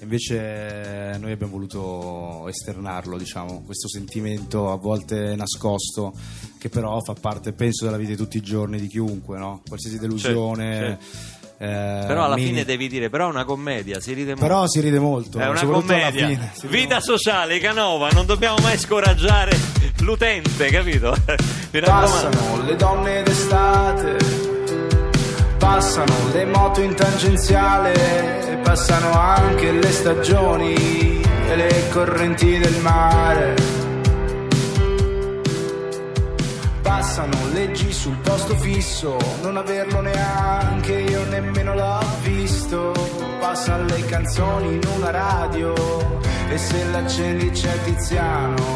Invece 0.00 1.16
noi 1.20 1.30
abbiamo 1.30 1.52
voluto 1.52 2.48
esternarlo, 2.48 3.16
diciamo, 3.16 3.62
questo 3.62 3.88
sentimento 3.88 4.72
a 4.72 4.76
volte 4.76 5.36
nascosto, 5.36 6.12
che 6.58 6.68
però 6.68 7.00
fa 7.00 7.14
parte, 7.14 7.52
penso, 7.52 7.84
della 7.84 7.96
vita 7.96 8.10
di 8.10 8.16
tutti 8.16 8.36
i 8.36 8.40
giorni 8.42 8.80
di 8.80 8.88
chiunque, 8.88 9.38
no? 9.38 9.62
Qualsiasi 9.66 9.98
delusione. 9.98 10.98
Eh, 11.62 12.04
Però 12.08 12.24
alla 12.24 12.34
mini- 12.34 12.48
fine 12.48 12.64
devi 12.64 12.88
dire, 12.88 13.08
però 13.08 13.26
è 13.28 13.30
una 13.30 13.44
commedia, 13.44 14.00
si 14.00 14.12
ride 14.14 14.30
molto. 14.30 14.42
Però 14.46 14.66
si 14.66 14.80
ride 14.80 14.98
molto. 14.98 15.38
È 15.38 15.46
una 15.46 15.64
commedia. 15.64 16.26
fine, 16.26 16.52
Vita 16.64 16.94
molto. 16.94 17.16
sociale, 17.16 17.58
Canova, 17.60 18.08
non 18.10 18.26
dobbiamo 18.26 18.56
mai 18.62 18.76
scoraggiare 18.78 19.56
l'utente, 20.00 20.66
capito? 20.70 21.14
Passano 21.80 22.62
le 22.64 22.74
donne 22.74 23.22
d'estate, 23.22 24.16
passano 25.58 26.12
le 26.32 26.44
moto 26.46 26.80
in 26.80 26.94
tangenziale, 26.94 28.58
passano 28.62 29.12
anche 29.12 29.70
le 29.70 29.90
stagioni 29.92 31.20
e 31.48 31.56
le 31.56 31.88
correnti 31.90 32.58
del 32.58 32.76
mare. 32.80 33.54
Passano 37.02 37.48
leggi 37.52 37.92
sul 37.92 38.16
posto 38.18 38.54
fisso, 38.58 39.16
non 39.42 39.56
averlo 39.56 40.00
neanche 40.02 41.00
io 41.00 41.24
nemmeno 41.24 41.74
l'ho 41.74 41.98
visto. 42.22 42.92
Passano 43.40 43.86
le 43.86 44.04
canzoni 44.06 44.74
in 44.74 44.80
una 44.96 45.10
radio 45.10 45.74
e 46.48 46.56
se 46.56 46.84
l'accendi 46.92 47.50
c'è 47.50 47.82
Tiziano. 47.82 48.71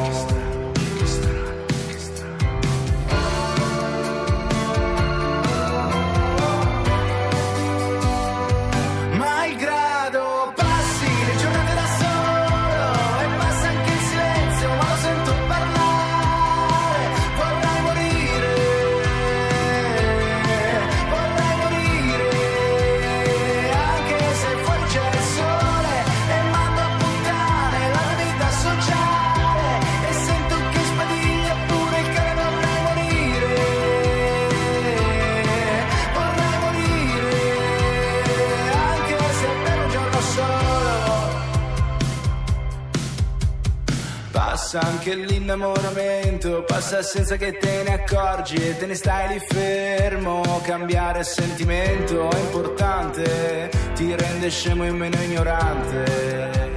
Passa 44.77 44.81
anche 44.81 45.15
l'innamoramento 45.15 46.65
passa 46.65 47.03
senza 47.03 47.37
che 47.37 47.57
te 47.57 47.83
ne 47.87 47.95
accorgi 47.95 48.57
e 48.57 48.77
te 48.77 48.87
ne 48.87 48.95
stai 48.95 49.29
lì 49.29 49.41
fermo 49.47 50.43
cambiare 50.65 51.25
sentimento 51.25 52.31
è 52.31 52.39
importante 52.39 53.71
ti 53.95 54.15
rende 54.15 54.51
scemo 54.51 54.85
e 54.85 54.91
meno 54.91 55.17
ignorante 55.23 56.75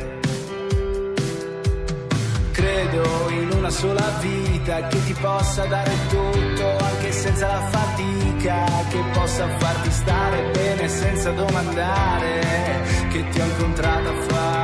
Credo 2.51 3.29
in 3.29 3.51
una 3.51 3.69
sola 3.69 4.17
vita 4.19 4.87
che 4.87 5.03
ti 5.05 5.13
possa 5.13 5.65
dare 5.65 5.91
tutto 6.09 6.77
anche 6.77 7.11
senza 7.13 7.47
la 7.47 7.61
fatica, 7.69 8.65
che 8.89 9.01
possa 9.13 9.47
farti 9.57 9.91
stare 9.91 10.51
bene 10.51 10.89
senza 10.89 11.31
domandare 11.31 12.41
che 13.09 13.29
ti 13.29 13.39
ho 13.39 13.45
incontrato 13.45 14.09
a 14.09 14.21
fare. 14.27 14.58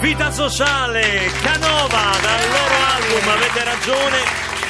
Realtà 0.00 0.32
sociale, 0.32 1.30
Canova, 1.42 2.12
dal 2.20 2.48
loro 2.48 2.74
album 2.94 3.28
Avete 3.28 3.64
ragione 3.64 4.18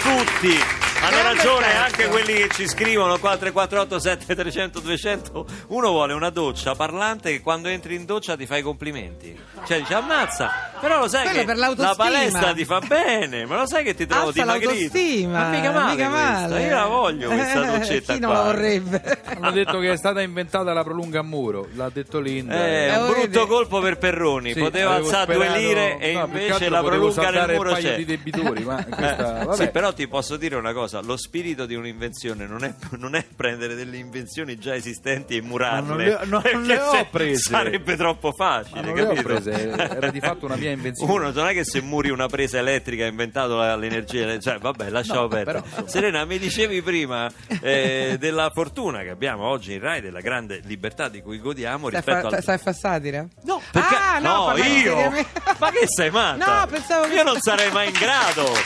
tutti. 0.02 0.56
Hanno 1.02 1.22
ragione 1.22 1.74
anche 1.76 2.08
quelli 2.08 2.34
che 2.34 2.48
ci 2.50 2.68
scrivono 2.68 3.18
qua 3.18 3.36
348 3.36 3.98
7300 3.98 4.80
200. 4.80 5.46
Uno 5.68 5.90
vuole 5.90 6.12
una 6.12 6.30
doccia 6.30 6.74
parlante 6.74 7.32
che 7.32 7.40
quando 7.40 7.68
entri 7.68 7.96
in 7.96 8.04
doccia 8.04 8.36
ti 8.36 8.46
fa 8.46 8.58
i 8.58 8.62
complimenti. 8.62 9.36
Cioè 9.66 9.78
dice 9.78 9.94
ammazza, 9.94 10.69
però 10.80 10.98
lo 11.00 11.08
sai 11.08 11.22
Quello 11.24 11.38
che 11.38 11.44
per 11.44 11.56
la 11.56 11.66
l'autostima. 11.66 11.94
palestra 11.94 12.52
ti 12.52 12.64
fa 12.64 12.80
bene, 12.80 13.46
ma 13.46 13.56
lo 13.58 13.66
sai 13.66 13.84
che 13.84 13.94
ti 13.94 14.06
trovo 14.06 14.28
Alza 14.28 14.40
dimagrito. 14.42 14.70
l'autostima, 14.72 15.38
Ma 15.38 15.48
mica 15.50 15.70
male, 15.72 15.90
mica 15.94 16.08
questa. 16.10 16.30
male. 16.48 16.62
Io 16.64 16.74
la 16.74 16.86
voglio 16.86 17.28
questa 17.30 17.62
Eh, 17.74 17.78
doccetta 17.78 18.12
Chi 18.14 18.18
non 18.20 18.30
qua. 18.30 18.38
la 18.38 18.44
vorrebbe? 18.44 19.18
Hanno 19.40 19.50
detto 19.50 19.78
che 19.78 19.92
è 19.92 19.96
stata 19.96 20.20
inventata 20.22 20.72
la 20.72 20.82
prolunga 20.82 21.20
a 21.20 21.22
muro, 21.22 21.68
l'ha 21.74 21.90
detto 21.92 22.20
Linda. 22.20 22.54
Eh, 22.66 22.86
Eh, 22.86 22.96
un 22.96 23.06
volete- 23.06 23.28
brutto 23.28 23.46
colpo 23.46 23.80
per 23.80 23.98
Perroni, 23.98 24.52
Sì, 24.52 24.60
poteva 24.60 24.90
avevo 24.92 25.06
alzare 25.06 25.34
due 25.34 25.44
sperato- 25.44 25.58
lire 25.66 25.98
e 25.98 26.12
no, 26.12 26.24
più 26.24 26.32
che 26.34 26.40
invece 26.44 26.52
altro 26.64 26.68
la 26.70 26.82
prolunga 26.82 27.04
del 27.14 27.24
saltare 27.24 27.54
muro 27.54 27.70
paio 27.72 27.82
c'è. 27.88 27.96
di 27.96 28.04
debitori, 28.04 28.64
ma 28.64 28.84
questa, 28.88 29.40
Eh, 29.40 29.44
vabbè. 29.44 29.56
Sì, 29.64 29.68
però 29.70 29.92
ti 29.92 30.08
posso 30.08 30.36
dire 30.36 30.56
una 30.56 30.72
cosa: 30.72 31.00
lo 31.00 31.16
spirito 31.16 31.66
di 31.66 31.74
un'invenzione 31.74 32.46
non 32.46 32.64
è, 32.64 32.74
non 32.98 33.14
è 33.14 33.24
prendere 33.36 33.74
delle 33.74 33.96
invenzioni 33.96 34.58
già 34.58 34.74
esistenti 34.74 35.36
e 35.36 35.42
murarle. 35.42 35.80
Ma 35.80 35.94
non 35.94 35.96
le- 35.98 36.18
non 36.26 36.42
perché 36.42 36.58
le 36.66 36.80
ho 36.80 36.90
se- 36.92 37.06
prese. 37.10 37.50
Sarebbe 37.50 37.96
troppo 37.96 38.32
facile, 38.32 38.80
Ma 38.80 38.86
non 38.86 38.94
le 38.96 39.02
ho 39.02 39.06
capito? 39.08 39.22
prese, 39.28 39.68
era 39.70 40.10
di 40.10 40.20
fatto 40.20 40.46
una 40.46 40.56
mia 40.56 40.69
invenzione. 40.72 41.12
Uno 41.12 41.30
non 41.30 41.46
è 41.48 41.52
che 41.52 41.64
se 41.64 41.80
muri 41.80 42.10
una 42.10 42.26
presa 42.28 42.58
elettrica 42.58 43.04
ha 43.04 43.08
inventato 43.08 43.56
la- 43.56 43.76
l'energia, 43.76 44.38
cioè 44.38 44.58
vabbè, 44.58 44.88
lasciamo 44.90 45.22
No, 45.22 45.28
perdere. 45.28 45.62
Serena, 45.86 46.24
mi 46.24 46.38
dicevi 46.38 46.82
prima 46.82 47.30
eh, 47.60 48.16
della 48.18 48.50
fortuna 48.54 49.00
che 49.02 49.10
abbiamo 49.10 49.44
oggi 49.46 49.74
in 49.74 49.80
Rai, 49.80 50.00
della 50.00 50.20
grande 50.20 50.60
libertà 50.64 51.08
di 51.08 51.22
cui 51.22 51.38
godiamo 51.38 51.88
Stai 51.88 52.00
rispetto 52.00 52.28
fa, 52.30 52.36
al 52.36 52.42
stai 52.42 52.58
fa 52.58 52.72
satira? 52.72 53.26
No, 53.42 53.60
perché 53.70 53.94
Ah, 53.94 54.18
no, 54.18 54.44
parlavo 54.46 54.68
io. 54.68 55.10
Ma 55.58 55.70
che 55.70 55.86
sei 55.86 56.10
matta? 56.10 56.60
No, 56.60 56.66
pensavo 56.66 57.06
che- 57.08 57.14
Io 57.14 57.22
non 57.22 57.38
sarei 57.40 57.70
mai 57.70 57.88
in 57.88 57.94
grado. 57.94 58.46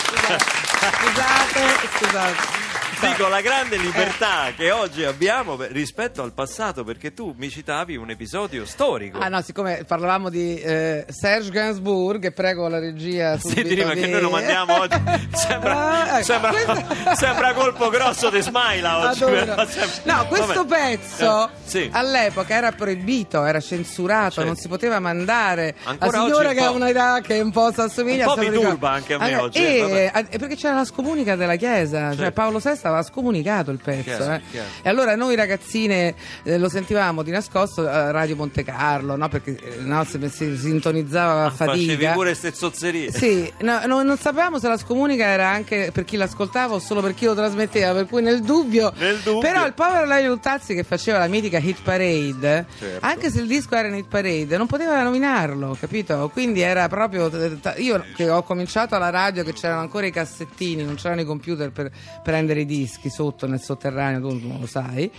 Scusate, 0.85 1.89
scusate. 1.99 2.63
Dico 3.07 3.29
la 3.29 3.41
grande 3.41 3.77
libertà 3.79 4.53
che 4.57 4.71
oggi 4.71 5.05
abbiamo 5.05 5.57
rispetto 5.71 6.23
al 6.23 6.33
passato, 6.33 6.85
perché 6.85 7.13
tu 7.13 7.35
mi 7.37 7.49
citavi 7.51 7.97
un 7.97 8.11
episodio 8.11 8.65
storico. 8.65 9.19
Ah 9.19 9.29
no, 9.29 9.41
siccome 9.43 9.85
parlavamo 9.87 10.31
di 10.31 10.59
eh, 10.59 11.05
Serge 11.09 11.51
Gainsbourg, 11.51 12.25
e 12.25 12.33
prego 12.33 12.67
la 12.69 12.79
regia 12.79 13.37
Sì, 13.39 13.49
subito 13.51 13.87
ma 13.87 13.93
che 13.93 14.05
di- 14.07 14.11
noi 14.11 14.21
lo 14.21 14.31
mandiamo 14.31 14.79
oggi. 14.81 14.97
Sembra, 15.33 15.73
Ah, 15.75 16.15
ecco, 16.19 16.25
sembra, 16.25 16.51
questo- 16.51 16.85
sembra 17.15 17.53
colpo 17.53 17.89
grosso 17.91 18.31
di 18.31 18.41
Smaila 18.41 19.09
oggi. 19.11 19.25
Però 19.25 19.67
sembra- 19.67 20.15
No, 20.17 20.27
questo 20.27 20.65
Vabbè. 20.65 20.99
pezzo 20.99 21.49
Eh, 21.49 21.51
sì. 21.65 21.89
all'epoca 21.93 22.55
era 22.55 22.73
proibito, 22.73 23.45
era 23.45 23.61
censurato, 23.61 24.31
Certo. 24.35 24.45
non 24.49 24.57
si 24.57 24.69
poteva 24.69 24.99
mandare. 24.99 25.75
Ancora 25.85 26.19
la 26.19 26.25
signora 26.25 26.53
che 26.53 26.61
ha 26.61 26.71
un'età 26.71 27.21
che 27.21 27.40
un 27.40 27.51
po' 27.51 27.71
si 27.73 27.81
assomiglia 27.81 28.29
Un 28.29 28.35
po' 28.35 28.40
mi 28.40 28.51
turba 28.51 28.90
anche 28.90 29.14
a 29.14 29.19
me 29.19 29.35
Ah, 29.35 29.43
oggi, 29.43 29.59
eh, 29.59 29.77
E, 29.77 30.11
vabbè. 30.11 30.27
e 30.31 30.38
perché 30.38 30.57
c'era 30.57 30.75
la 30.75 30.85
scomunica 30.85 31.37
della 31.37 31.57
chiesa, 31.57 32.09
cioè 32.09 32.17
Certo. 32.17 32.33
Paolo 32.33 32.59
VI 32.59 32.79
aveva 32.94 33.07
scomunicato 33.09 33.70
il 33.70 33.78
pezzo. 33.83 34.02
Chiaro, 34.02 34.33
eh. 34.35 34.40
chiaro. 34.50 34.68
E 34.83 34.88
allora 34.88 35.14
noi 35.16 35.35
ragazzine 35.37 36.14
eh, 36.42 36.59
lo 36.59 36.68
sentivamo 36.68 37.22
di 37.22 37.30
nascosto 37.30 37.87
a 37.88 38.11
Radio 38.11 38.37
Monte 38.37 38.64
Carlo, 38.64 39.16
no? 39.16 39.28
perché 39.28 39.57
eh, 39.59 39.80
no, 39.80 40.04
si, 40.04 40.18
si 40.30 40.57
sintonizzava 40.57 41.46
a 41.46 41.50
Facevi 41.50 41.87
fatica. 41.90 42.12
pure 42.12 42.35
ste 42.35 42.52
zozzerie. 42.52 43.12
Sì, 43.12 43.50
no, 43.61 43.80
no, 43.87 44.02
non 44.02 44.16
sapevamo 44.16 44.59
se 44.59 44.68
la 44.68 44.76
scomunica 44.78 45.24
era 45.26 45.48
anche 45.48 45.90
per 45.92 46.04
chi 46.04 46.16
l'ascoltava 46.16 46.74
o 46.74 46.78
solo 46.78 47.00
per 47.00 47.14
chi 47.14 47.24
lo 47.26 47.35
trasmetteva, 47.35 47.92
per 47.92 48.07
cui 48.07 48.22
nel 48.22 48.42
dubbio. 48.42 48.92
Nel 48.96 49.18
dubbio. 49.18 49.40
Però 49.40 49.66
il 49.66 49.74
povero 49.74 50.04
Lelio 50.07 50.30
Luttazzi 50.30 50.74
che 50.74 50.83
faceva 50.85 51.18
la 51.18 51.26
mitica 51.26 51.59
hit 51.59 51.83
parade, 51.83 52.66
Certo. 52.78 53.04
anche 53.07 53.30
se 53.30 53.40
il 53.40 53.46
disco 53.46 53.74
era 53.74 53.88
in 53.88 53.94
hit 53.94 54.07
parade, 54.09 54.57
non 54.57 54.66
poteva 54.66 55.02
nominarlo, 55.02 55.76
capito? 55.78 56.28
Quindi 56.33 56.61
era 56.61 56.88
proprio. 56.88 57.30
Io 57.78 58.04
che 58.14 58.28
ho 58.30 58.42
cominciato 58.42 58.94
alla 58.94 59.11
radio 59.11 59.42
che 59.44 59.52
c'erano 59.52 59.80
ancora 59.80 60.07
i 60.07 60.11
cassettini, 60.11 60.85
non 60.85 60.94
c'erano 60.96 61.20
i 61.20 61.24
computer 61.24 61.70
per 61.70 61.90
prendere 62.22 62.61
i 62.61 62.66
dischi 62.66 62.74
sotto 63.09 63.47
nel 63.47 63.61
sotterraneo, 63.61 64.21
tu 64.21 64.47
non 64.47 64.59
lo 64.61 64.67
sai. 64.67 65.11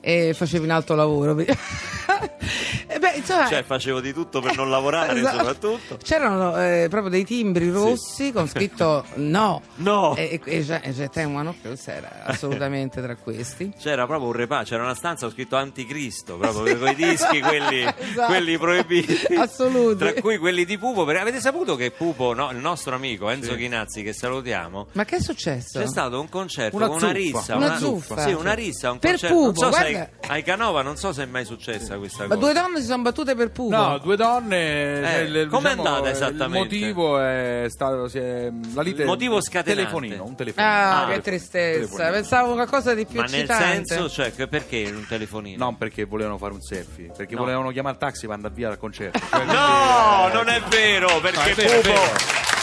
E 0.00 0.34
facevo 0.34 0.64
in 0.64 0.70
alto 0.72 0.94
lavoro. 0.94 1.34
beh, 3.02 3.12
insomma, 3.16 3.48
Cioè, 3.48 3.62
facevo 3.62 4.00
di 4.00 4.12
tutto 4.12 4.40
per 4.40 4.56
non 4.56 4.68
lavorare, 4.70 5.18
Esatto. 5.18 5.36
soprattutto. 5.38 5.96
C'erano 6.02 6.56
eh, 6.60 6.86
proprio 6.88 7.10
dei 7.10 7.24
timbri 7.24 7.70
rossi 7.70 8.32
con 8.32 8.48
scritto 8.48 9.04
no. 9.16 9.62
No. 9.76 10.14
E, 10.16 10.40
e, 10.44 10.66
e, 10.66 10.82
e 10.96 11.08
Temuano 11.08 11.54
Plus 11.60 11.86
era 11.88 12.24
assolutamente 12.24 13.00
tra 13.00 13.14
questi. 13.16 13.72
C'era 13.78 14.06
proprio 14.06 14.28
un 14.28 14.34
reparto, 14.34 14.70
c'era 14.70 14.82
una 14.82 14.94
stanza 14.94 15.26
con 15.26 15.34
scritto 15.34 15.56
anticristo, 15.56 16.36
proprio 16.36 16.78
con 16.78 16.88
i 16.88 16.94
dischi, 16.94 17.38
quelli, 17.42 17.82
Esatto. 17.82 18.26
quelli 18.26 18.58
proibiti. 18.58 19.34
Assoluti. 19.34 19.96
Tra 19.98 20.12
cui 20.14 20.38
quelli 20.38 20.64
di 20.64 20.78
Pupo. 20.78 21.04
perché 21.04 21.20
avete 21.20 21.40
saputo 21.40 21.76
che 21.76 21.90
Pupo, 21.92 22.34
no, 22.34 22.50
il 22.50 22.58
nostro 22.58 22.94
amico 22.94 23.30
Enzo 23.30 23.54
Chinazzi, 23.54 24.02
che 24.02 24.12
salutiamo, 24.12 24.88
Ma 24.92 25.04
che 25.04 25.16
è 25.16 25.20
successo? 25.20 25.78
c'è 25.78 25.86
stato 25.86 26.20
un 26.20 26.28
concerto 26.28 26.76
Una 26.76 26.88
una 26.92 27.08
zuffa. 27.08 27.12
rissa. 27.12 27.56
Una 27.56 27.76
zuffa. 27.78 28.20
Sì, 28.26 28.32
una 28.32 28.52
rissa, 28.52 28.90
un 28.90 28.98
Per 28.98 29.10
concerto. 29.10 29.34
non 29.34 29.52
Pupo, 29.52 29.60
so 29.66 29.72
se 29.72 29.78
guarda. 29.80 29.98
ai, 29.98 30.28
ai 30.36 30.42
Canova 30.42 30.82
non 30.82 30.96
so 30.96 31.12
se 31.12 31.22
è 31.22 31.26
mai 31.26 31.44
successa 31.44 31.96
questa 31.98 32.26
Ma 32.26 32.34
cosa. 32.34 32.40
due 32.40 32.52
donne 32.52 32.80
si 32.80 32.86
sono 32.86 33.02
battute 33.02 33.34
per 33.34 33.50
Pupo. 33.50 33.74
No, 33.76 33.98
due 33.98 34.16
donne. 34.16 35.00
Eh, 35.22 35.28
cioè, 35.32 35.46
com'è 35.46 35.70
diciamo, 35.74 35.88
andata 35.88 36.10
esattamente? 36.10 36.74
Il 36.74 36.80
motivo 36.84 37.18
è 37.20 37.66
stato. 37.68 38.08
Si 38.08 38.18
è, 38.18 38.50
la 38.74 38.82
lite, 38.82 39.02
Il 39.02 39.08
motivo 39.08 39.40
scatenante. 39.40 39.72
Telefonino, 39.82 40.24
un 40.24 40.34
telefonino. 40.34 40.72
Ah, 40.72 41.02
Ah, 41.04 41.08
che 41.08 41.20
tristezza. 41.20 41.78
telefonino. 41.86 42.10
Pensavo 42.12 42.52
qualcosa 42.54 42.94
di 42.94 43.06
più 43.06 43.18
Ma 43.20 43.26
nel 43.26 43.34
eccitante. 43.40 43.84
senso, 43.94 44.08
cioè, 44.10 44.30
perché 44.48 44.90
un 44.94 45.06
telefonino? 45.06 45.64
Non 45.64 45.76
perché 45.78 46.04
volevano 46.04 46.38
fare 46.38 46.52
un 46.52 46.60
selfie, 46.60 47.10
perché 47.16 47.34
No. 47.34 47.40
volevano 47.40 47.70
chiamare 47.70 47.94
il 47.94 48.00
taxi 48.00 48.26
per 48.26 48.34
andare 48.36 48.54
via 48.54 48.68
dal 48.68 48.78
concerto. 48.78 49.18
Cioè, 49.32 49.44
No, 49.44 50.28
quindi, 50.30 50.36
non 50.36 50.48
è 50.48 50.60
vero, 50.68 51.20
perché 51.20 51.54
è 51.54 51.54
è 51.54 51.80
Pupo, 51.80 52.00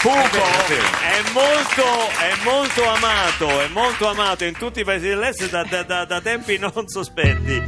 Pupo 0.02 0.16
È 0.16 1.30
molto, 1.34 1.84
è 2.18 2.32
molto 2.42 2.88
amato, 2.88 3.60
è 3.60 3.68
molto 3.68 4.08
amato 4.08 4.44
in 4.44 4.54
tutti 4.56 4.80
i 4.80 4.84
paesi 4.84 5.08
dell'est 5.08 5.50
da, 5.50 5.62
da- 5.64 5.82
da- 5.82 6.04
da 6.06 6.20
tempi 6.22 6.56
non 6.58 6.72
sospetti. 6.86 7.62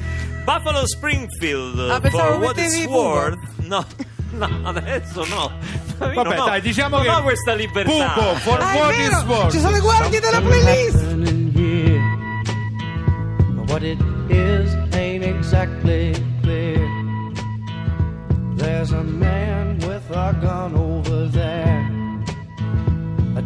Buffalo 0.44 0.86
Springfield, 0.86 1.78
Ah, 1.78 2.00
for 2.10 2.38
what 2.40 2.56
it's 2.58 2.84
worth. 2.86 3.38
No, 3.58 3.84
no, 4.30 4.48
adesso 4.64 5.24
no. 5.26 5.52
Vabbè, 5.98 6.14
non 6.14 6.38
ho- 6.38 6.44
dai, 6.46 6.60
diciamo 6.62 6.96
non 6.96 7.04
che 7.04 7.10
ho 7.10 7.22
questa 7.22 7.52
libertà. 7.54 7.90
Pupo, 8.14 8.34
for 8.36 8.58
Ah, 8.60 8.74
what 8.76 8.94
is 8.96 9.22
worth. 9.24 9.50
Ci 9.52 9.58
sono 9.58 9.70
le 9.72 9.80
guardie 9.80 10.20
della 10.20 10.40
playlist. 10.40 11.02
What 13.68 13.82
it 13.82 13.98
is 14.28 14.74
ain't 14.94 15.22
exactly 15.24 16.12
clear. 16.42 16.80
There's 18.56 18.90
a 18.92 19.02
man 19.02 19.78
with 19.86 20.02
a 20.10 20.32
gun 20.40 20.74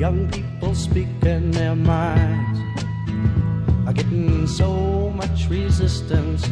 Young 0.00 0.30
people 0.30 0.74
speaking 0.74 1.50
their 1.50 1.76
minds 1.76 2.58
are 3.86 3.92
getting 3.92 4.46
so 4.46 5.10
much 5.10 5.46
resistance 5.50 6.46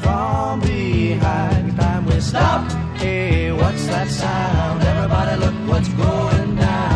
from 0.00 0.60
behind. 0.60 1.76
Time 1.76 2.06
we 2.06 2.20
stop. 2.20 2.70
Hey, 2.98 3.50
what's 3.50 3.86
that 3.88 4.08
sound? 4.08 4.82
Everybody, 4.84 5.34
look 5.44 5.68
what's 5.68 5.88
going 5.88 6.54
down. 6.54 6.91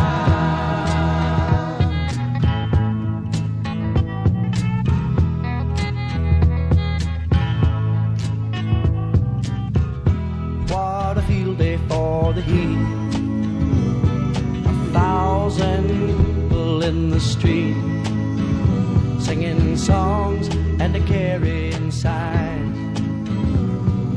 inside. 21.43 22.59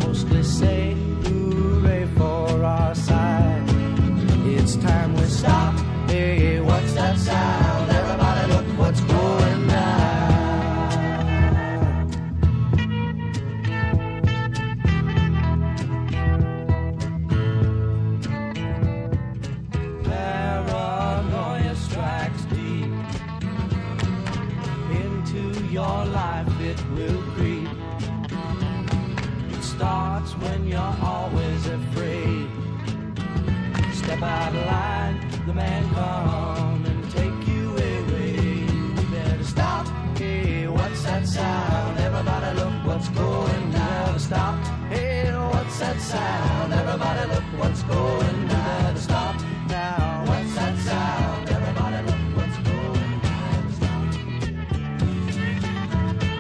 Mostly 0.04 0.42
say. 0.42 0.89
Sound? 46.10 46.72
Everybody 46.72 47.24
look 47.32 47.46
what's 47.58 47.82
going 47.84 48.48
down. 48.48 48.96
Stop 48.96 49.36
now. 49.68 50.24
What's 50.26 50.54
that 50.54 50.76
sound? 50.88 51.48
Everybody 51.48 51.98
look 52.08 52.22
what's 52.36 52.58
going 52.70 53.20
down. 53.26 53.62
Stop. 53.78 54.04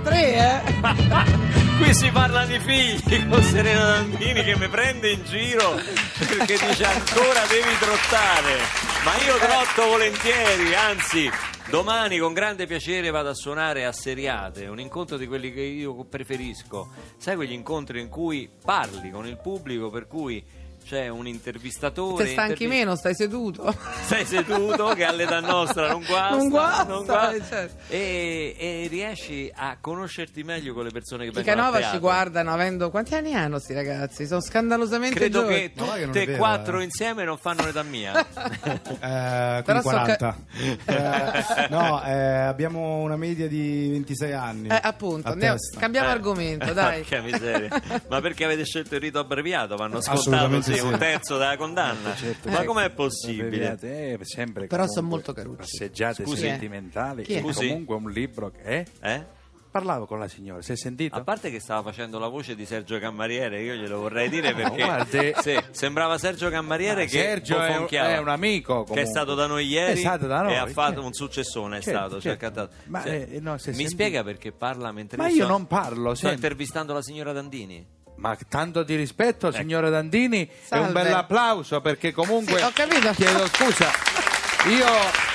Tre, 0.04 0.22
eh? 0.48 0.58
Qui 1.78 1.94
si 1.94 2.10
parla 2.10 2.44
di 2.44 2.58
figli 2.58 3.28
con 3.30 3.42
Serena 3.42 3.84
Dandini 3.94 4.42
che 4.42 4.56
mi 4.56 4.68
prende 4.68 5.12
in 5.12 5.24
giro 5.24 5.80
perché 6.18 6.58
dice 6.66 6.84
ancora 6.84 7.46
devi 7.48 7.78
trottare. 7.78 8.58
Ma 9.04 9.12
io 9.24 9.36
trotto 9.38 9.88
volentieri, 9.88 10.74
anzi. 10.74 11.30
Domani 11.70 12.18
con 12.18 12.32
grande 12.32 12.66
piacere 12.66 13.10
vado 13.10 13.28
a 13.28 13.34
suonare 13.34 13.84
a 13.84 13.92
Seriate, 13.92 14.66
un 14.66 14.80
incontro 14.80 15.16
di 15.16 15.28
quelli 15.28 15.52
che 15.52 15.60
io 15.60 16.02
preferisco. 16.02 16.88
Sai 17.16 17.36
quegli 17.36 17.52
incontri 17.52 18.00
in 18.00 18.08
cui 18.08 18.50
parli 18.60 19.12
con 19.12 19.24
il 19.24 19.36
pubblico, 19.36 19.88
per 19.88 20.08
cui 20.08 20.44
c'è 20.90 21.06
un 21.06 21.28
intervistatore. 21.28 22.24
Te 22.24 22.30
stanchi 22.32 22.64
intervi- 22.64 22.76
meno, 22.78 22.96
stai 22.96 23.14
seduto. 23.14 23.72
Sei 24.06 24.24
seduto 24.24 24.88
che 24.94 25.04
all'età 25.04 25.38
nostra 25.38 25.88
non 25.88 26.02
guasta, 26.04 26.36
Non 26.36 26.48
guasta, 26.48 26.82
non 26.84 27.04
guasta. 27.04 27.32
eh, 27.32 27.42
certo. 27.48 27.82
e, 27.88 28.56
e 28.58 28.86
riesci 28.90 29.48
a 29.54 29.76
conoscerti 29.80 30.42
meglio 30.42 30.74
con 30.74 30.82
le 30.82 30.90
persone 30.90 31.22
che 31.24 31.30
I 31.30 31.32
vengono 31.32 31.52
a 31.52 31.56
Canova 31.56 31.76
teatro. 31.78 31.94
ci 31.96 32.00
guardano 32.02 32.52
avendo. 32.52 32.90
Quanti 32.90 33.14
anni 33.14 33.34
hanno 33.34 33.60
sti 33.60 33.72
ragazzi? 33.72 34.26
Sono 34.26 34.40
scandalosamente 34.42 35.14
Credo 35.14 35.42
giovani. 35.42 35.58
che 35.60 35.72
No, 35.76 35.92
che 35.92 36.04
tutte 36.06 36.22
e 36.22 36.36
quattro 36.36 36.80
eh. 36.80 36.84
insieme 36.84 37.22
non 37.22 37.38
fanno 37.38 37.64
l'età 37.64 37.82
mia. 37.84 38.26
Eh, 39.00 39.62
Però 39.64 39.80
quindi 39.80 39.98
so 39.98 40.04
che- 40.04 40.16
40. 40.16 40.36
Eh, 40.86 41.66
no, 41.70 42.02
eh, 42.04 42.12
abbiamo 42.12 42.96
una 42.98 43.16
media 43.16 43.46
di 43.48 43.88
26 43.90 44.32
anni. 44.32 44.68
Eh, 44.68 44.78
appunto, 44.82 45.34
testa. 45.36 45.78
cambiamo 45.78 46.08
Eh, 46.08 46.10
argomento, 46.10 46.72
dai. 46.74 47.00
Porca 47.02 47.20
miseria. 47.22 47.80
Ma 48.08 48.20
perché 48.20 48.44
avete 48.44 48.64
scelto 48.64 48.94
il 48.96 49.00
rito 49.00 49.18
abbreviato? 49.18 49.76
Vanno 49.76 50.00
scontato 50.00 50.18
Assolutamente 50.20 50.74
sì, 50.74 50.79
sì. 50.80 50.86
un 50.92 50.98
terzo 50.98 51.38
della 51.38 51.56
condanna. 51.56 52.14
Certo, 52.14 52.48
Ma 52.50 52.56
ecco, 52.62 52.72
com'è 52.72 52.90
possibile? 52.90 53.78
Eh, 53.80 54.18
sempre 54.22 54.66
Però 54.66 54.84
comunque 54.84 54.88
sono 54.94 55.06
molto 55.08 55.32
carucci. 55.32 55.56
Passeggiate 55.58 56.24
Scusi? 56.24 56.40
sentimentali. 56.42 57.22
Chi 57.22 57.34
è? 57.34 57.40
Scusi? 57.40 57.68
comunque 57.68 57.94
un 57.96 58.10
libro 58.10 58.50
che... 58.50 58.62
Eh? 58.62 58.86
Eh? 59.00 59.38
Parlavo 59.70 60.04
con 60.04 60.18
la 60.18 60.26
signora, 60.26 60.60
si 60.62 60.72
è 60.72 60.76
sentito? 60.76 61.14
A 61.14 61.22
parte 61.22 61.48
che 61.48 61.60
stava 61.60 61.80
facendo 61.82 62.18
la 62.18 62.26
voce 62.26 62.56
di 62.56 62.66
Sergio 62.66 62.98
Cammariere, 62.98 63.62
io 63.62 63.74
glielo 63.74 64.00
vorrei 64.00 64.28
dire 64.28 64.52
perché 64.52 64.82
guardi- 64.82 65.32
sì, 65.40 65.56
sembrava 65.70 66.18
Sergio 66.18 66.50
Cammariere 66.50 67.04
Ma 67.04 67.08
che 67.08 67.20
Sergio 67.20 67.62
è 67.62 67.76
un- 67.76 67.86
è 67.88 68.18
un 68.18 68.26
amico, 68.26 68.78
che 68.78 68.80
è 68.80 68.86
comunque. 68.88 69.06
stato 69.06 69.34
da 69.36 69.46
noi 69.46 69.66
ieri 69.68 69.92
È 69.92 69.94
stato 69.94 70.26
da 70.26 70.42
noi, 70.42 70.54
e 70.54 70.56
ha 70.56 70.66
fatto 70.66 70.90
certo. 70.94 71.06
un 71.06 71.12
successone. 71.12 71.78
È 71.78 71.82
Certo, 71.82 71.98
stato, 72.00 72.14
cioè, 72.20 72.36
certo. 72.36 72.38
cantato. 72.46 72.74
Ma, 72.86 73.04
eh, 73.04 73.38
no, 73.40 73.58
si 73.58 73.66
è 73.68 73.70
Mi 73.70 73.76
sentito. 73.76 73.88
spiega 73.90 74.24
perché 74.24 74.50
parla 74.50 74.90
mentre 74.90 75.18
Ma 75.18 75.28
io 75.28 75.34
io 75.36 75.44
sto- 75.44 75.52
non 75.52 75.66
parlo, 75.68 76.14
Sto 76.16 76.26
senti. 76.26 76.34
intervistando 76.34 76.92
la 76.92 77.02
signora 77.02 77.30
Dandini. 77.32 77.86
Ma 78.20 78.36
tanto 78.48 78.82
di 78.82 78.96
rispetto, 78.96 79.50
signora 79.50 79.88
Dandini, 79.88 80.42
e 80.42 80.50
Salve. 80.62 80.86
un 80.86 80.92
bel 80.92 81.12
applauso 81.14 81.80
perché 81.80 82.12
comunque... 82.12 82.58
Sì. 82.58 83.12
Chiedo 83.14 83.46
scusa, 83.46 83.90
io... 84.66 85.29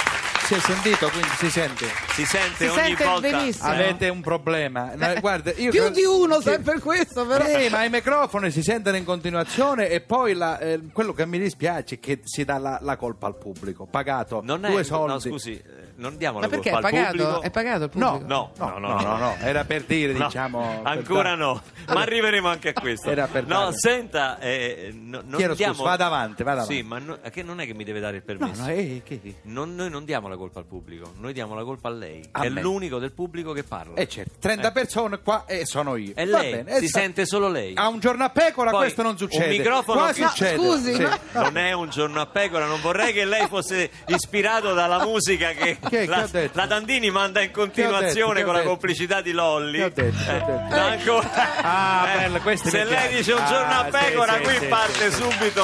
Si 0.46 0.54
è 0.54 0.60
sentito, 0.60 1.10
quindi 1.10 1.28
si 1.38 1.50
sente. 1.50 1.88
Si 2.14 2.24
sente 2.24 2.66
Si 2.66 2.68
ogni 2.68 2.76
sente 2.96 3.04
volta. 3.04 3.30
benissimo. 3.32 3.68
Avete 3.68 4.10
un 4.10 4.22
problema. 4.22 4.92
No, 4.96 5.20
guarda, 5.20 5.50
io 5.52 5.72
Più 5.72 5.80
credo- 5.82 5.90
di 5.96 6.04
uno, 6.04 6.40
sai 6.40 6.60
per 6.60 6.80
questo, 6.82 7.26
però. 7.26 7.44
Eh, 7.46 7.68
ma 7.72 7.84
i 7.84 7.90
microfoni 7.90 8.52
si 8.52 8.62
sentono 8.62 8.96
in 8.96 9.06
continuazione 9.06 9.90
e 9.90 10.02
poi 10.02 10.34
la- 10.36 10.60
eh, 10.60 10.80
quello 10.94 11.14
che 11.14 11.26
mi 11.26 11.40
dispiace 11.40 11.96
è 11.96 12.00
che 12.00 12.20
si 12.26 12.46
dà 12.46 12.60
la, 12.60 12.78
la 12.82 12.96
colpa 12.96 13.26
al 13.26 13.38
pubblico, 13.38 13.88
pagato 13.88 14.42
Non 14.44 14.64
è, 14.66 14.70
due 14.70 14.84
soldi. 14.84 15.14
no, 15.14 15.20
scusi, 15.20 15.54
eh, 15.54 15.64
non 15.96 16.16
diamo 16.16 16.38
Ma 16.40 16.46
la 16.46 16.50
perché 16.52 16.70
è 16.70 16.74
colpa 16.74 16.88
al 16.88 16.94
pagato? 16.94 17.18
pubblico. 17.18 17.42
È 17.42 17.50
pagato 17.50 17.84
il 17.86 17.90
No, 17.94 18.12
pubblico? 18.12 18.34
No, 18.34 18.52
no, 18.58 18.78
no, 18.78 19.02
no, 19.02 19.18
no, 19.18 19.36
era 19.40 19.64
per 19.66 19.84
dire, 19.86 20.14
No, 20.14 20.26
diciamo... 20.26 20.80
per 20.84 20.92
ancora 20.92 21.24
dare- 21.30 21.36
no, 21.42 21.62
ma 21.88 22.02
arriveremo 22.02 22.48
anche 22.48 22.70
a 22.70 22.74
questo. 22.80 23.10
Era 23.10 23.26
per 23.26 23.48
no, 23.48 23.58
dare- 23.62 23.74
senta, 23.78 24.38
eh, 24.40 24.92
no- 24.94 25.22
non 25.26 25.38
Chiedo 25.38 25.56
diamo... 25.56 25.74
scusa, 25.74 25.90
vada 25.90 26.06
avanti, 26.06 26.44
vada 26.44 26.62
avanti. 26.62 26.76
Sì, 26.76 26.84
ma 26.84 27.00
no- 27.00 27.18
che 27.32 27.42
non 27.42 27.60
è 27.62 27.66
che 27.66 27.74
mi 27.74 27.84
deve 27.84 28.00
dare 28.00 28.18
il 28.18 28.24
No, 28.28 28.38
permesso. 28.38 28.62
no, 28.62 28.70
eh, 28.70 29.02
che... 29.04 29.20
Non- 29.44 29.74
noi 29.74 29.90
non 29.90 30.06
diamo 30.06 30.28
la 30.28 30.35
colpa 30.36 30.60
al 30.60 30.66
pubblico, 30.66 31.14
noi 31.20 31.34
diamo 31.34 31.56
la 31.56 31.64
colpa 31.64 31.88
a 31.90 31.92
lei, 31.92 32.24
A 32.32 32.42
che 32.42 32.48
è 32.48 32.50
me. 32.50 32.62
l'unico 32.62 33.00
del 33.00 33.12
pubblico 33.12 33.52
che 33.54 33.64
parla. 33.64 33.96
Eh 33.96 34.08
certo, 34.08 34.34
30 34.40 34.72
persone 34.72 35.20
qua 35.22 35.46
e 35.46 35.66
sono 35.66 35.96
io. 35.96 36.14
E 36.16 36.26
Va 36.26 36.40
lei, 36.40 36.52
bene, 36.52 36.76
e 36.76 36.80
si 36.80 36.88
sa- 36.88 37.00
sente 37.00 37.26
solo 37.26 37.48
lei. 37.50 37.74
A 37.76 37.88
un 37.88 38.00
giorno 38.00 38.24
a 38.24 38.30
pecora 38.30 38.72
Poi, 38.72 38.80
questo 38.82 39.02
non 39.02 39.18
succede. 39.18 39.46
un 39.46 39.50
microfono 39.52 40.00
Qua 40.00 40.12
che- 40.12 40.28
succede. 40.28 40.56
scusi, 40.58 40.94
Sì. 40.94 41.02
ma- 41.02 41.20
Non 41.34 41.58
è 41.58 41.72
un 41.74 41.90
giorno 41.90 42.22
a 42.22 42.26
pecora, 42.26 42.66
non 42.66 42.82
vorrei 42.82 43.14
che 43.14 43.26
lei 43.26 43.48
fosse 43.48 43.90
ispirato 44.08 44.74
dalla 44.74 45.04
musica 45.06 45.50
che, 45.52 45.78
Che- 45.80 45.90
che 45.90 46.06
la, 46.06 46.28
detto? 46.30 46.58
la 46.58 46.66
Dandini 46.66 47.10
manda 47.12 47.42
in 47.42 47.48
Che 47.48 47.54
continuazione 47.54 48.34
detto? 48.34 48.34
Che 48.34 48.44
con 48.44 48.54
la 48.54 48.62
complicità 48.64 49.22
di 49.22 49.32
Lolli. 49.32 49.78
Che 49.78 49.84
ho 49.84 49.90
detto? 49.94 50.24
Che 50.24 50.32
ho 50.32 50.36
Eh, 50.36 50.40
detto? 50.40 50.76
ma 50.76 50.86
ancora- 50.86 51.34
Ah, 51.62 52.10
eh, 52.10 52.30
bello, 52.30 52.56
se 52.58 52.84
lei 52.84 53.16
dice 53.16 53.32
un 53.34 53.46
giorno 53.46 53.74
Ah, 53.74 53.80
a 53.80 53.84
pecora, 53.86 54.34
sì, 54.36 54.42
qui 54.42 54.58
sì, 54.60 54.66
parte 54.68 55.12
subito. 55.12 55.64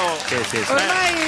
Ormai 0.68 1.20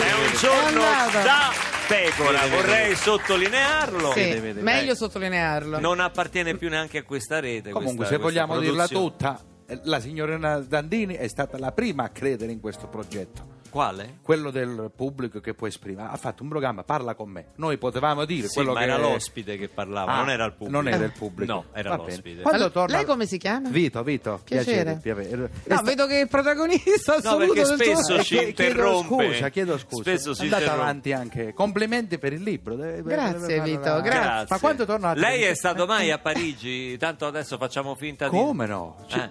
È 0.00 0.12
un 0.14 0.32
giorno 0.38 0.80
da 1.22 1.52
pecora, 1.94 2.38
Vede, 2.40 2.48
vede, 2.50 2.56
vorrei 2.62 2.82
vede. 2.84 2.96
sottolinearlo. 2.96 4.12
Sì, 4.12 4.20
Vede, 4.20 4.40
vede, 4.40 4.60
meglio 4.62 4.94
sottolinearlo. 4.94 5.78
Non 5.80 6.00
appartiene 6.00 6.56
più 6.56 6.68
neanche 6.68 6.98
a 6.98 7.02
questa 7.02 7.40
rete. 7.40 7.70
Comunque, 7.70 7.96
questa- 8.06 8.14
se 8.16 8.20
vogliamo 8.22 8.58
dirla 8.58 8.88
tutta, 8.88 9.40
eh, 9.66 9.80
la 9.84 10.00
signorina 10.00 10.58
Dandini 10.58 11.14
è 11.14 11.28
stata 11.28 11.58
la 11.58 11.72
prima 11.72 12.04
a 12.04 12.08
credere 12.08 12.52
in 12.52 12.60
questo 12.60 12.86
progetto. 12.88 13.60
Quale? 13.72 14.18
Quello 14.22 14.50
del 14.50 14.90
pubblico 14.94 15.40
che 15.40 15.54
può 15.54 15.66
esprimere. 15.66 16.08
Ha 16.12 16.16
fatto 16.18 16.42
un 16.42 16.50
programma, 16.50 16.82
parla 16.84 17.14
con 17.14 17.30
me. 17.30 17.46
Noi 17.56 17.78
potevamo 17.78 18.26
dire 18.26 18.46
Sì, 18.48 18.52
quello 18.54 18.74
ma 18.74 18.80
che 18.80 18.84
era 18.84 18.98
l'ospite 18.98 19.56
che 19.56 19.68
parlava, 19.70 20.12
Ah, 20.12 20.16
non 20.18 20.28
era 20.28 20.44
il 20.44 20.52
pubblico. 20.52 20.70
Non 20.82 20.88
era 20.92 21.04
il 21.04 21.12
pubblico. 21.12 21.52
No, 21.52 21.64
era 21.72 21.88
Va 21.88 21.96
l'ospite. 21.96 22.42
Quando 22.42 22.64
Ma 22.64 22.70
torna- 22.70 22.96
lei 22.96 23.04
come 23.06 23.24
si 23.26 23.38
chiama? 23.38 23.70
Vito, 23.70 24.02
Vito. 24.02 24.40
Piacere. 24.44 24.98
piacere. 25.02 25.50
No, 25.64 25.80
vedo 25.82 26.06
che 26.06 26.18
è 26.18 26.20
il 26.22 26.28
protagonista 26.28 27.12
No, 27.12 27.18
assoluto 27.18 27.52
perché 27.54 27.68
del 27.68 27.76
tuo- 27.78 27.84
spesso 27.96 28.14
Eh, 28.16 28.22
ci 28.24 28.36
chie- 28.36 28.52
chiedo 28.52 28.72
interrompe. 28.72 29.32
scusa, 29.32 29.48
chiedo 29.48 29.78
scusa. 29.78 30.02
Spesso 30.02 30.34
si 30.34 30.42
Andate 30.42 30.62
interrompe. 30.64 30.88
avanti 30.90 31.12
anche. 31.14 31.52
Complimenti 31.54 32.18
per 32.18 32.32
il 32.34 32.42
libro. 32.42 32.74
Deve- 32.76 32.96
deve- 32.96 33.10
Grazie, 33.10 33.60
Vito, 33.62 34.00
grazie. 34.02 34.46
Ma 34.50 34.58
quando 34.60 34.84
torna 34.84 35.14
la 35.14 35.20
Lei 35.20 35.44
è 35.44 35.54
stato 35.54 35.86
mai 35.86 36.10
a 36.10 36.18
Parigi? 36.18 36.98
Tanto 36.98 37.24
adesso 37.26 37.56
facciamo 37.56 37.94
finta 37.94 38.28
di. 38.28 38.36
Come 38.36 38.66
no? 38.66 38.96
Eh, 39.08 39.30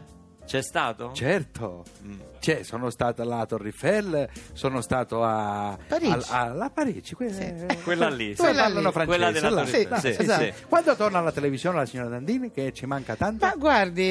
C'è 0.52 0.62
stato? 0.62 1.12
Certo. 1.14 1.86
Mm. 2.06 2.20
Cioè, 2.42 2.64
sono 2.64 2.90
stato 2.90 3.22
alla 3.22 3.46
Torre 3.46 3.68
Eiffel, 3.68 4.28
sono 4.54 4.82
stato 4.82 5.24
a 5.24 5.78
Parigi. 5.88 6.12
al- 6.12 6.26
alla 6.30 6.70
Parigi, 6.74 7.14
que- 7.16 7.28
eh, 7.28 7.78
Quella 7.84 8.10
lì, 8.10 8.36
sì. 8.36 8.42
parlano 8.42 8.92
Quella 8.92 8.92
francese, 8.92 9.00
lì. 9.00 9.06
Quella 9.06 9.32
della 9.32 9.50
là. 9.50 9.62
Torre 9.64 9.78
Eiffel, 9.78 10.00
sì, 10.00 10.22
esatto. 10.24 10.44
sì. 10.44 10.54
Quando 10.68 10.96
torna 10.96 11.20
alla 11.20 11.32
televisione 11.32 11.78
la 11.78 11.86
signora 11.86 12.10
Dandini, 12.10 12.52
che 12.52 12.74
ci 12.74 12.86
manca 12.88 13.16
tanto? 13.16 13.46
Ma 13.46 13.54
guardi, 13.56 14.04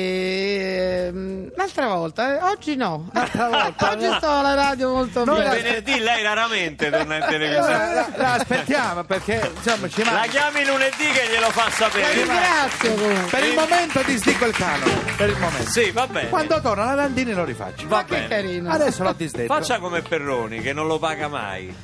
ehm, 0.61 1.53
l'altra 1.57 1.89
volta, 1.89 2.39
eh, 2.39 2.43
oggi 2.53 2.77
no. 2.77 3.11
L'altra 3.13 3.49
volta, 3.49 3.91
oggi 3.93 4.07
no. 4.07 4.17
sto 4.17 4.31
alla 4.31 4.55
radio 4.55 4.93
molto 4.93 5.25
Noi 5.25 5.37
bene. 5.43 5.49
la- 5.49 5.55
Venerdì 5.63 5.99
lei 6.01 6.23
raramente 6.23 6.91
torna 6.91 7.17
in 7.17 7.25
televisione. 7.29 7.95
la, 7.95 8.09
la 8.17 8.33
aspettiamo 8.35 9.05
perché 9.05 9.51
insomma 9.55 9.89
ci 9.89 10.05
La 10.05 10.11
manca. 10.13 10.29
chiami 10.29 10.65
lunedì 10.67 11.05
che 11.13 11.29
glielo 11.31 11.51
fa 11.51 11.65
La 11.65 11.71
sapere. 11.71 12.13
ringrazio 12.15 12.95
comunque. 12.95 13.29
Per 13.31 13.45
il 13.45 13.55
momento 13.55 14.03
disdico 14.05 14.45
il 14.47 14.55
canone. 14.55 14.93
Per 15.17 15.29
il 15.29 15.39
momento. 15.39 15.69
Sì, 15.71 15.91
va 15.91 16.07
bene. 16.07 16.29
Quando 16.31 16.61
torna 16.61 16.85
la 16.85 16.95
Dandini 16.95 17.33
lo 17.33 17.45
rifaccio. 17.45 17.87
Va 17.89 17.97
Ma 17.97 18.05
che 18.05 18.15
bene. 18.15 18.29
carino. 18.29 18.71
Adesso 18.71 19.03
l'ho 19.03 19.13
disdetto. 19.13 19.53
Faccia 19.53 19.79
come 19.79 20.01
Perroni 20.03 20.61
che 20.61 20.73
non 20.73 20.87
lo 20.87 20.99
paga 20.99 21.29
mai. 21.29 21.75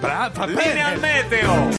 Brava, 0.00 0.30
va 0.34 0.46
bene. 0.46 0.64
Linea 0.68 0.86
al 0.88 0.98
meteo. 0.98 1.70